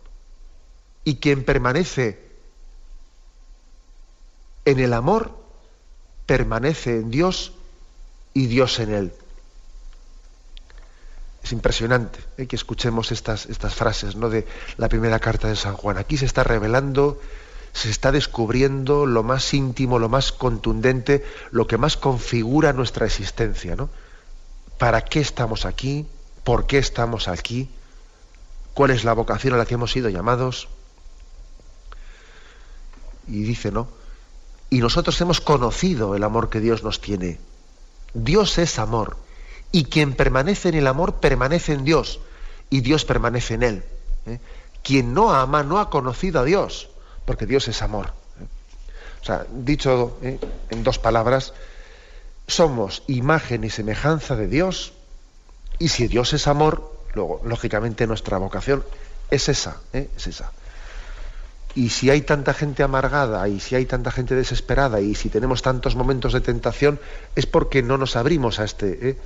[1.07, 2.19] y quien permanece
[4.65, 5.39] en el amor,
[6.27, 7.53] permanece en Dios
[8.35, 9.13] y Dios en Él.
[11.45, 12.49] Es impresionante ¿eh?
[12.49, 14.29] que escuchemos estas, estas frases ¿no?
[14.29, 15.97] de la primera carta de San Juan.
[15.97, 17.21] Aquí se está revelando,
[17.73, 23.77] se está descubriendo lo más íntimo, lo más contundente, lo que más configura nuestra existencia.
[23.77, 23.91] ¿no?
[24.77, 26.05] ¿Para qué estamos aquí?
[26.43, 27.71] ¿Por qué estamos aquí?
[28.75, 30.69] ¿Cuál es la vocación a la que hemos sido llamados?
[33.29, 33.89] Y dice, ¿no?
[34.71, 37.39] Y nosotros hemos conocido el amor que Dios nos tiene.
[38.15, 39.17] Dios es amor
[39.73, 42.21] y quien permanece en el amor permanece en Dios
[42.71, 43.85] y Dios permanece en él.
[44.27, 44.41] ¿eh?
[44.83, 46.89] Quien no ama no ha conocido a Dios,
[47.25, 48.07] porque Dios es amor.
[48.41, 48.47] ¿eh?
[49.23, 50.39] O sea, dicho ¿eh?
[50.71, 51.53] en dos palabras,
[52.47, 54.93] somos imagen y semejanza de Dios
[55.79, 58.85] y si Dios es amor, luego, lógicamente nuestra vocación
[59.31, 60.53] es esa, es esa.
[61.77, 65.61] Y si hay tanta gente amargada y si hay tanta gente desesperada y si tenemos
[65.61, 66.99] tantos momentos de tentación,
[67.35, 69.19] es porque no nos abrimos a este,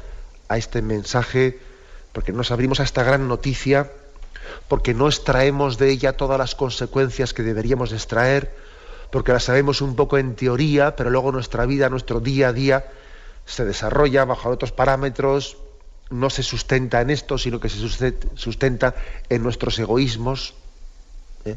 [0.48, 1.60] a este mensaje,
[2.12, 3.92] porque nos abrimos a esta gran noticia,
[4.66, 8.52] porque no extraemos de ella todas las consecuencias que deberíamos extraer,
[9.12, 12.84] porque la sabemos un poco en teoría, pero luego nuestra vida, nuestro día a día,
[13.46, 15.56] se desarrolla bajo otros parámetros,
[16.10, 17.78] no se sustenta en esto, sino que se
[18.34, 18.96] sustenta
[19.28, 20.54] en nuestros egoísmos,
[21.44, 21.56] ¿eh?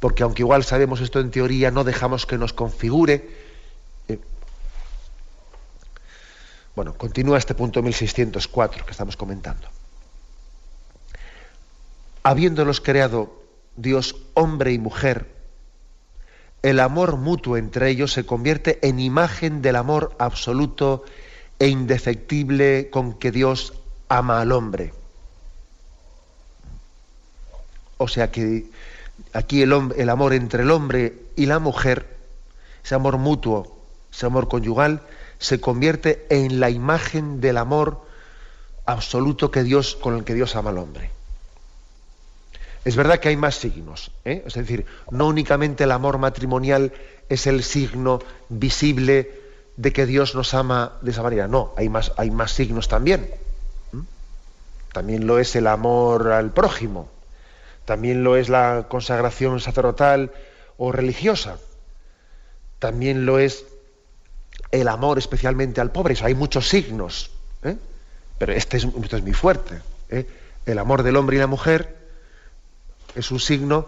[0.00, 3.48] Porque aunque igual sabemos esto en teoría, no dejamos que nos configure
[6.78, 9.66] Bueno, continúa este punto 1604 que estamos comentando.
[12.22, 13.42] Habiéndolos creado
[13.74, 15.26] Dios hombre y mujer,
[16.62, 21.02] el amor mutuo entre ellos se convierte en imagen del amor absoluto
[21.58, 23.74] e indefectible con que Dios
[24.08, 24.92] ama al hombre.
[27.96, 28.66] O sea que
[29.32, 29.72] aquí el,
[30.08, 32.06] amor entre el hombre y la mujer,
[32.84, 33.76] ese amor mutuo,
[34.12, 35.02] ese amor conyugal,
[35.38, 38.02] se convierte en la imagen del amor
[38.86, 41.10] absoluto que Dios, con el que Dios ama al hombre.
[42.84, 44.42] Es verdad que hay más signos, ¿eh?
[44.46, 46.92] es decir, no únicamente el amor matrimonial
[47.28, 49.30] es el signo visible
[49.76, 53.30] de que Dios nos ama de esa manera, no, hay más, hay más signos también.
[54.92, 57.10] También lo es el amor al prójimo,
[57.88, 60.30] también lo es la consagración sacerdotal
[60.76, 61.56] o religiosa,
[62.78, 63.64] también lo es
[64.70, 66.12] el amor especialmente al pobre.
[66.12, 67.30] Eso hay muchos signos,
[67.62, 67.78] ¿eh?
[68.36, 69.80] pero este es, este es muy fuerte.
[70.10, 70.26] ¿eh?
[70.66, 71.96] El amor del hombre y la mujer
[73.14, 73.86] es un signo,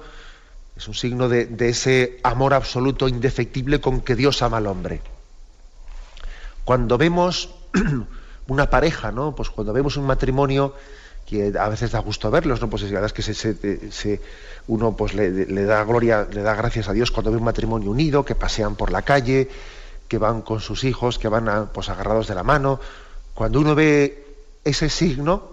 [0.74, 5.02] es un signo de, ese amor absoluto, indefectible con que Dios ama al hombre.
[6.64, 7.50] Cuando vemos
[8.48, 9.34] una pareja, ¿no?
[9.34, 10.74] Pues cuando vemos un matrimonio
[11.30, 12.68] que a veces da gusto verlos, ¿no?
[12.68, 14.20] Pues es verdad que se,
[14.66, 15.30] uno pues le,
[15.64, 18.90] da gloria, le da gracias a Dios cuando ve un matrimonio unido, que pasean por
[18.90, 19.48] la calle,
[20.09, 22.80] que van con sus hijos, que van pues, agarrados de la mano.
[23.32, 24.26] Cuando uno ve
[24.64, 25.52] ese signo,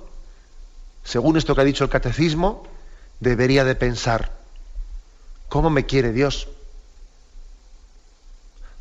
[1.03, 2.63] según esto que ha dicho el catecismo,
[3.19, 4.31] debería de pensar,
[5.47, 6.47] ¿cómo me quiere Dios?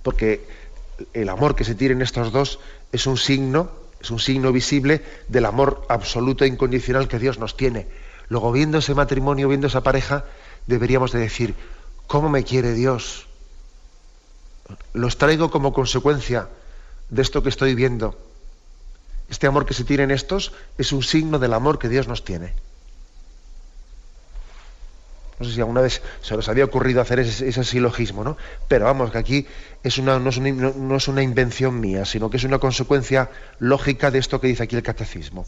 [0.02, 0.48] Porque
[1.12, 2.58] el amor que se tienen estos dos
[2.90, 3.70] es un signo,
[4.00, 7.88] es un signo visible del amor absoluto e incondicional que Dios nos tiene.
[8.28, 10.24] Luego, viendo ese matrimonio, viendo esa pareja,
[10.66, 11.54] deberíamos de decir,
[12.06, 13.26] ¿cómo me quiere Dios?
[14.92, 16.48] los traigo como consecuencia
[17.10, 18.18] de esto que estoy viendo.
[19.28, 22.24] Este amor que se tiene en estos es un signo del amor que Dios nos
[22.24, 22.54] tiene.
[25.38, 28.36] No sé si alguna vez se os había ocurrido hacer ese, silogismo, ¿no?
[28.68, 29.46] Pero vamos, que aquí
[29.82, 34.10] es una, no, es una, es una invención mía, sino que es una consecuencia lógica
[34.10, 35.44] de esto que dice aquí el catecismo.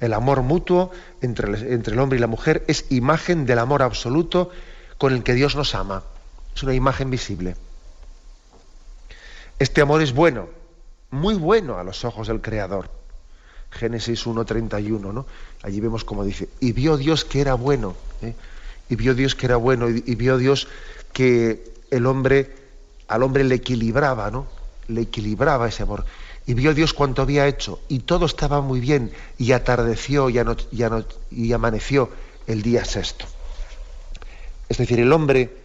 [0.00, 4.50] El amor mutuo entre, entre el hombre y la mujer es imagen del amor absoluto
[4.96, 6.02] con el que Dios nos ama.
[6.56, 7.56] Es una imagen visible.
[9.58, 10.48] Este amor es bueno,
[11.10, 12.90] muy bueno a los ojos del Creador.
[13.70, 15.26] Génesis 1.31, ¿no?
[15.62, 18.34] Allí vemos como dice, y vio Dios que era bueno, ¿eh?
[18.90, 20.66] Y vio Dios que era bueno, y, vio Dios
[21.12, 22.52] que el hombre,
[23.06, 24.48] al hombre le equilibraba, ¿no?
[24.88, 26.04] Le equilibraba ese amor.
[26.44, 30.40] Y vio Dios cuanto había hecho, y todo estaba muy bien, y atardeció y,
[31.30, 32.10] y amaneció
[32.48, 33.26] el día sexto.
[34.68, 35.56] Es decir, el hombre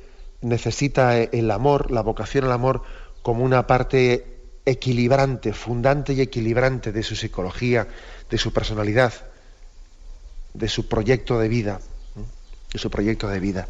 [0.42, 2.84] necesita el amor, la vocación al amor,
[3.24, 7.88] como una parte equilibrante, fundante y equilibrante de su psicología,
[8.30, 9.14] de su personalidad,
[10.54, 11.80] de su proyecto de vida,
[12.76, 13.68] de su proyecto de vida.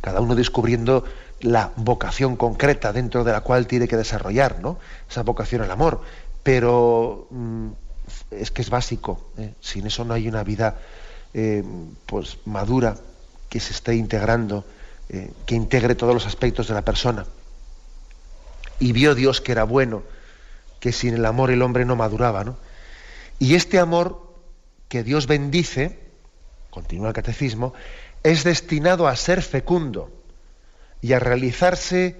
[0.00, 1.04] Cada uno descubriendo
[1.40, 4.78] la vocación concreta dentro de la cual tiene que desarrollar, ¿no?
[5.10, 6.00] Esa vocación al amor.
[6.42, 7.68] Pero mm,
[8.30, 9.30] es que es básico.
[9.36, 9.52] ¿eh?
[9.60, 10.78] Sin eso no hay una vida
[11.34, 11.62] eh,
[12.06, 12.96] pues madura
[13.50, 14.64] que se esté integrando,
[15.10, 17.26] eh, que integre todos los aspectos de la persona.
[18.78, 20.02] Y vio Dios que era bueno,
[20.80, 22.44] que sin el amor el hombre no maduraba.
[22.44, 22.56] ¿no?
[23.38, 24.24] Y este amor
[24.88, 26.05] que Dios bendice,
[26.76, 27.72] continúa el catecismo,
[28.22, 30.10] es destinado a ser fecundo
[31.00, 32.16] y a realizarse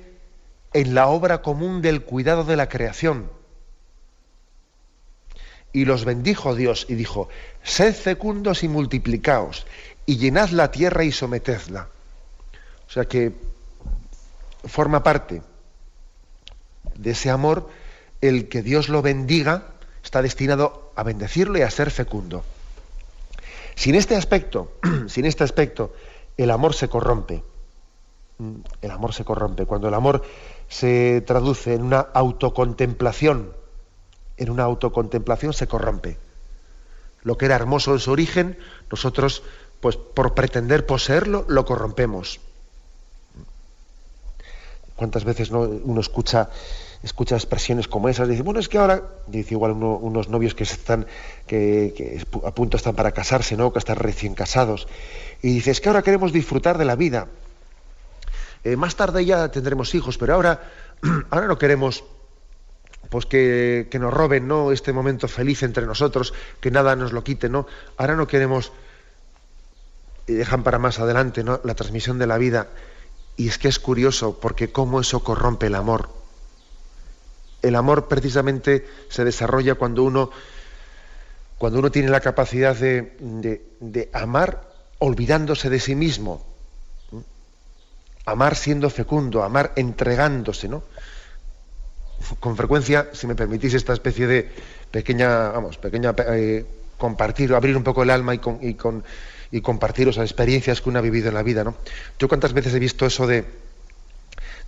[0.72, 3.30] en la obra común del cuidado de la creación.
[5.74, 7.28] Y los bendijo Dios y dijo,
[7.62, 9.66] sed fecundos y multiplicaos,
[10.06, 11.88] y llenad la tierra y sometedla.
[12.88, 13.34] O sea que
[14.64, 15.42] forma parte
[16.94, 17.68] de ese amor,
[18.22, 22.42] el que Dios lo bendiga está destinado a bendecirlo y a ser fecundo.
[23.76, 24.72] Sin este aspecto,
[25.06, 25.92] sin este aspecto,
[26.36, 27.44] el amor se corrompe.
[28.38, 29.66] Mm, el amor se corrompe.
[29.66, 30.22] Cuando el amor
[30.68, 33.52] se traduce en una autocontemplación,
[34.38, 36.18] en una autocontemplación se corrompe.
[37.22, 38.58] Lo que era hermoso en su origen,
[38.90, 39.42] nosotros,
[39.80, 42.40] pues por pretender poseerlo, lo corrompemos.
[44.96, 46.48] ¿Cuántas veces uno escucha
[47.06, 51.06] escucha expresiones como esas, dice, bueno, es que ahora, dice igual unos novios que están,
[51.46, 53.72] que, a punto están para casarse, ¿no?
[53.72, 54.88] Que están recién casados,
[55.40, 57.28] y dice, es que ahora queremos disfrutar de la vida.
[58.64, 60.60] Eh, más tarde ya tendremos hijos, pero ahora,
[61.30, 62.02] ahora no queremos
[63.08, 64.72] pues que, que, nos roben ¿no?
[64.72, 67.68] este momento feliz entre nosotros, que nada nos lo quite, ¿no?
[67.98, 68.72] Ahora no queremos,
[70.26, 71.60] y dejan para más adelante ¿no?
[71.62, 72.66] la transmisión de la vida.
[73.36, 76.25] Y es que es curioso, porque cómo eso corrompe el amor
[77.62, 80.30] el amor precisamente se desarrolla cuando uno,
[81.58, 84.62] cuando uno tiene la capacidad de, amar
[84.98, 86.44] olvidándose de sí mismo,
[88.24, 90.82] amar siendo fecundo, amar entregándose, ¿no?
[92.40, 94.50] Con frecuencia, si me permitís esta especie de
[94.90, 96.64] pequeña, vamos, pequeña eh,
[96.96, 99.04] compartir, abrir un poco el alma y, con, y, con,
[99.50, 101.74] y compartiros las experiencias que uno ha vivido en la vida, ¿no?
[102.18, 103.44] Yo cuántas veces he visto eso de,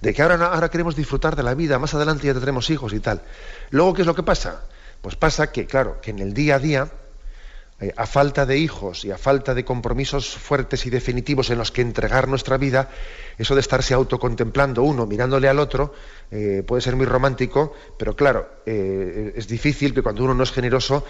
[0.00, 3.00] de que ahora, ahora queremos disfrutar de la vida, más adelante ya tendremos hijos y
[3.00, 3.22] tal.
[3.70, 4.62] Luego, ¿qué es lo que pasa?
[5.02, 6.88] Pues pasa que, claro, que en el día a día,
[7.96, 11.80] a falta de hijos y a falta de compromisos fuertes y definitivos en los que
[11.80, 12.88] entregar nuestra vida,
[13.38, 15.94] eso de estarse autocontemplando uno, mirándole al otro,
[16.32, 20.50] eh, puede ser muy romántico, pero claro, eh, es difícil que cuando uno no es
[20.50, 21.04] generoso,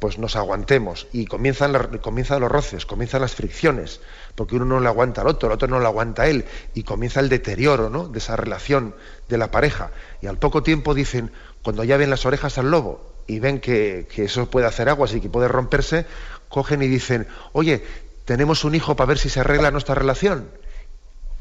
[0.00, 4.00] pues nos aguantemos y comienzan, comienzan los roces, comienzan las fricciones,
[4.34, 6.82] porque uno no le aguanta al otro, el otro no le aguanta a él, y
[6.82, 8.08] comienza el deterioro ¿no?
[8.08, 8.96] de esa relación
[9.28, 9.92] de la pareja.
[10.20, 11.30] Y al poco tiempo dicen,
[11.62, 15.14] cuando ya ven las orejas al lobo y ven que, que eso puede hacer aguas
[15.14, 16.06] y que puede romperse,
[16.48, 17.84] cogen y dicen, oye,
[18.24, 20.48] tenemos un hijo para ver si se arregla nuestra relación.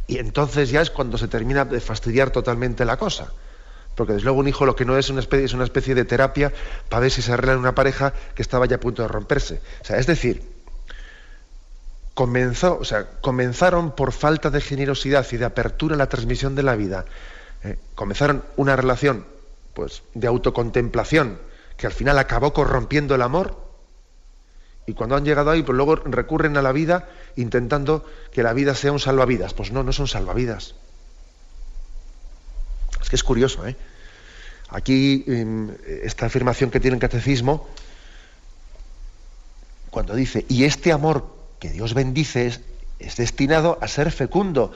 [0.06, 3.32] Y entonces ya es cuando se termina de fastidiar totalmente la cosa.
[3.96, 6.06] Porque desde luego un hijo lo que no es una especie, es una especie de
[6.06, 6.54] terapia
[6.88, 9.62] para ver si se arregla en una pareja que estaba ya a punto de romperse.
[9.82, 10.44] O sea, es decir,
[12.14, 16.64] comenzó, o sea, comenzaron por falta de generosidad y de apertura en la transmisión de
[16.64, 17.06] la vida.
[17.64, 19.26] Eh, comenzaron una relación
[19.74, 21.40] pues, de autocontemplación
[21.78, 23.68] que al final acabó corrompiendo el amor
[24.88, 28.74] y cuando han llegado ahí, pues luego recurren a la vida intentando que la vida
[28.74, 29.54] sea un salvavidas.
[29.54, 30.76] Pues no, no son salvavidas.
[33.02, 33.76] Es que es curioso, ¿eh?
[34.70, 35.26] Aquí,
[36.04, 37.68] esta afirmación que tiene el catecismo,
[39.90, 42.62] cuando dice, y este amor que Dios bendice es,
[43.00, 44.72] es destinado a ser fecundo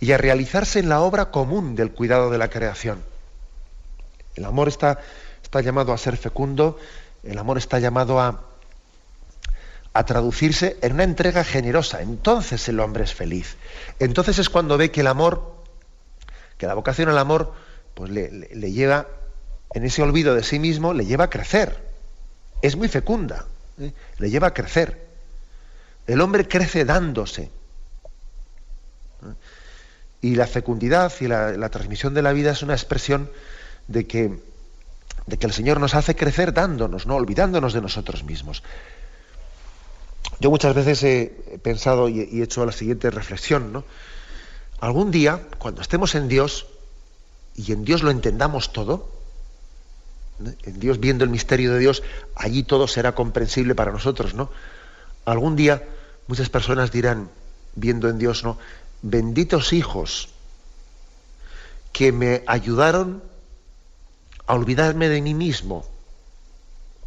[0.00, 3.02] y a realizarse en la obra común del cuidado de la creación.
[4.36, 5.00] El amor está,
[5.46, 6.76] está llamado a ser fecundo,
[7.22, 8.40] el amor está llamado a,
[9.92, 12.02] a traducirse en una entrega generosa.
[12.02, 13.56] Entonces el hombre es feliz.
[14.00, 15.54] Entonces es cuando ve que el amor,
[16.58, 17.54] que la vocación al amor,
[17.94, 19.06] pues le, lleva,
[19.72, 21.80] en ese olvido de sí mismo, le lleva a crecer.
[22.60, 23.46] Es muy fecunda.
[23.78, 23.92] ¿eh?
[24.18, 25.06] le lleva a crecer.
[26.08, 27.42] El hombre crece dándose.
[29.22, 29.34] ¿eh?
[30.22, 33.30] Y la fecundidad y la, transmisión de la vida es una expresión
[33.86, 34.40] de que,
[35.26, 38.62] de que el Señor nos hace crecer dándonos, no olvidándonos de nosotros mismos.
[40.40, 43.84] Yo muchas veces he pensado y he hecho la siguiente reflexión, ¿no?
[44.80, 46.66] Algún día, cuando estemos en Dios
[47.54, 49.10] y en Dios lo entendamos todo,
[50.38, 52.02] en Dios viendo el misterio de Dios,
[52.34, 54.50] allí todo será comprensible para nosotros, ¿no?
[55.24, 55.82] Algún día
[56.26, 57.30] muchas personas dirán,
[57.74, 58.58] viendo en Dios, ¿no?
[59.02, 60.28] Benditos hijos
[61.92, 63.22] que me ayudaron
[64.46, 65.84] a olvidarme de mí mismo,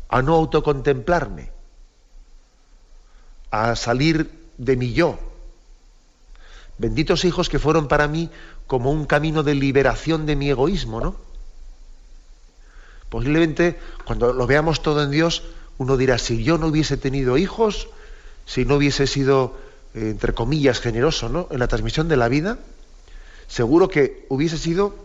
[0.10, 1.52] a no autocontemplarme,
[3.52, 5.18] a salir de mi yo.
[6.78, 8.30] Benditos hijos que fueron para mí
[8.68, 11.16] como un camino de liberación de mi egoísmo, ¿no?
[13.10, 15.44] Posiblemente cuando lo veamos todo en Dios,
[15.78, 17.90] uno dirá, si yo no hubiese tenido hijos,
[18.46, 19.58] si no hubiese sido,
[19.94, 21.48] eh, entre comillas, generoso ¿no?
[21.52, 22.60] en la transmisión de la vida,
[23.48, 24.96] seguro que hubiese sido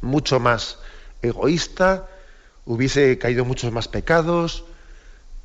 [0.00, 0.78] mucho más
[1.22, 2.08] egoísta,
[2.64, 4.64] hubiese caído muchos más pecados,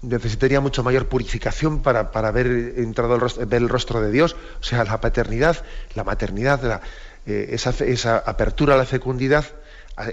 [0.02, 2.48] necesitaría mucho mayor purificación para, para ver,
[2.78, 4.36] entrado el rostro, el rostro de Dios.
[4.60, 5.64] O sea, la paternidad,
[5.96, 6.82] la maternidad,
[7.26, 9.46] eh, esa, esa apertura a la fecundidad,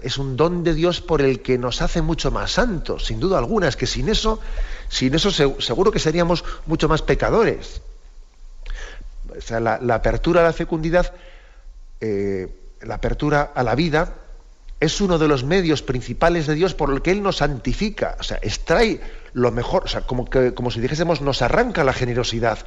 [0.02, 3.36] es un don de Dios por el que nos hace mucho más santos, sin duda
[3.36, 3.68] alguna.
[3.68, 4.40] Es que sin eso,
[4.88, 7.82] sin eso seguro que seríamos mucho más pecadores.
[9.36, 11.12] O sea, la, apertura a la fecundidad,
[12.00, 12.48] eh,
[12.80, 14.14] la apertura a la vida,
[14.84, 18.16] es uno de los medios principales de Dios por el que Él nos santifica.
[18.20, 19.00] O sea, extrae
[19.32, 22.58] lo mejor, o sea, como, que, como si dijésemos, nos arranca la generosidad,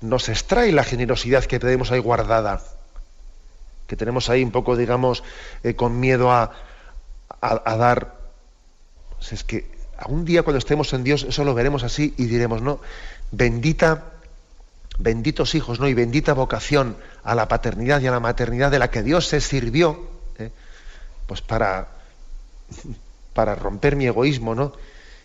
[0.00, 2.60] nos extrae la generosidad que tenemos ahí guardada
[3.90, 5.24] que tenemos ahí un poco, digamos,
[5.64, 6.52] eh, con miedo a,
[7.42, 8.14] dar.
[9.18, 9.68] Pues es que
[10.06, 12.80] un día cuando estemos en Dios, eso lo veremos así y diremos, no,
[13.32, 14.12] bendita,
[14.96, 15.88] benditos hijos, ¿no?
[15.88, 19.40] Y bendita vocación a la paternidad y a la maternidad de la que Dios se
[19.40, 20.08] sirvió.
[21.30, 21.86] Pues para,
[23.34, 24.72] para romper mi egoísmo, ¿no?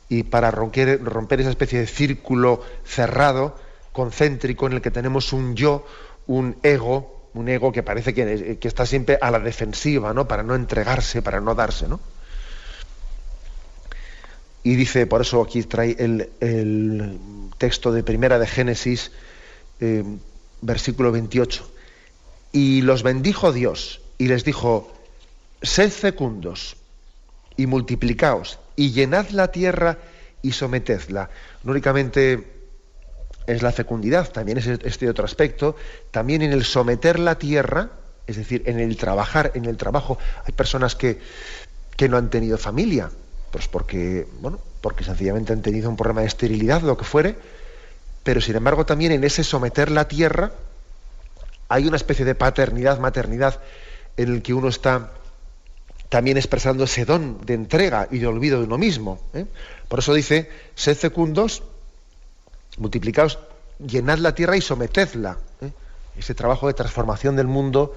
[0.07, 3.57] Y para romper, romper esa especie de círculo cerrado,
[3.91, 5.83] concéntrico, en el que tenemos un yo,
[6.27, 10.27] un ego, un ego que parece que, está siempre a la defensiva, ¿no?
[10.27, 11.99] Para no entregarse, para no darse, ¿no?
[14.61, 17.19] Y dice, por eso aquí trae el,
[17.57, 19.11] texto de primera de Génesis,
[19.79, 20.03] eh,
[20.61, 21.67] versículo 28.
[22.51, 24.91] Y los bendijo Dios y les dijo,
[25.65, 26.77] sed fecundos
[27.57, 29.97] y multiplicaos y llenad la tierra
[30.41, 31.29] y sometedla.
[31.63, 32.55] No únicamente
[33.47, 35.75] es la fecundidad, también es este otro aspecto,
[36.11, 37.89] también en el someter la tierra,
[38.27, 41.19] es decir, en el trabajar, en el trabajo, hay personas que,
[41.95, 43.11] que no han tenido familia,
[43.51, 47.35] pues porque, bueno, porque sencillamente han tenido un problema de esterilidad, lo que fuere,
[48.23, 50.51] pero sin embargo también en ese someter la tierra
[51.69, 53.61] hay una especie de paternidad, maternidad,
[54.17, 55.11] en el que uno está
[56.15, 59.19] también expresando ese don de entrega y de olvido de uno mismo.
[59.33, 59.45] ¿eh?
[59.89, 61.61] Por eso dice, sed fecundos
[62.77, 63.37] multiplicaos,
[63.85, 65.39] llenad la tierra y sometedla.
[65.59, 65.71] ¿eh?
[66.17, 67.95] Ese trabajo de transformación del mundo,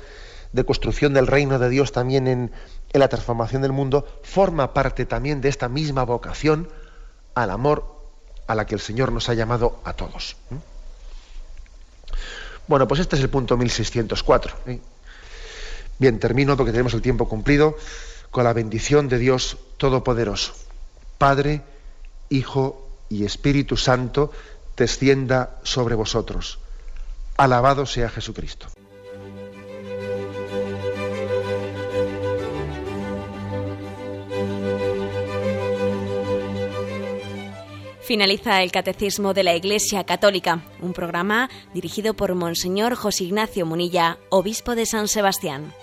[0.52, 2.50] de construcción del reino de Dios también en,
[2.92, 6.68] la transformación del mundo, forma parte también de esta misma vocación
[7.36, 7.84] al amor
[8.48, 10.36] a la que el Señor nos ha llamado a todos.
[10.50, 10.56] ¿eh?
[12.66, 14.56] Bueno, pues este es el punto 1604.
[15.98, 17.76] Bien, termino porque tenemos el tiempo cumplido
[18.30, 20.54] con la bendición de Dios Todopoderoso,
[21.18, 21.62] Padre,
[22.28, 24.30] Hijo y Espíritu Santo,
[24.76, 26.58] descienda sobre vosotros.
[27.36, 28.68] Alabado sea Jesucristo.
[38.08, 44.16] Finaliza el Catecismo de la Iglesia Católica, un programa dirigido por Monseñor José Ignacio Munilla,
[44.30, 45.74] obispo de San Sebastián.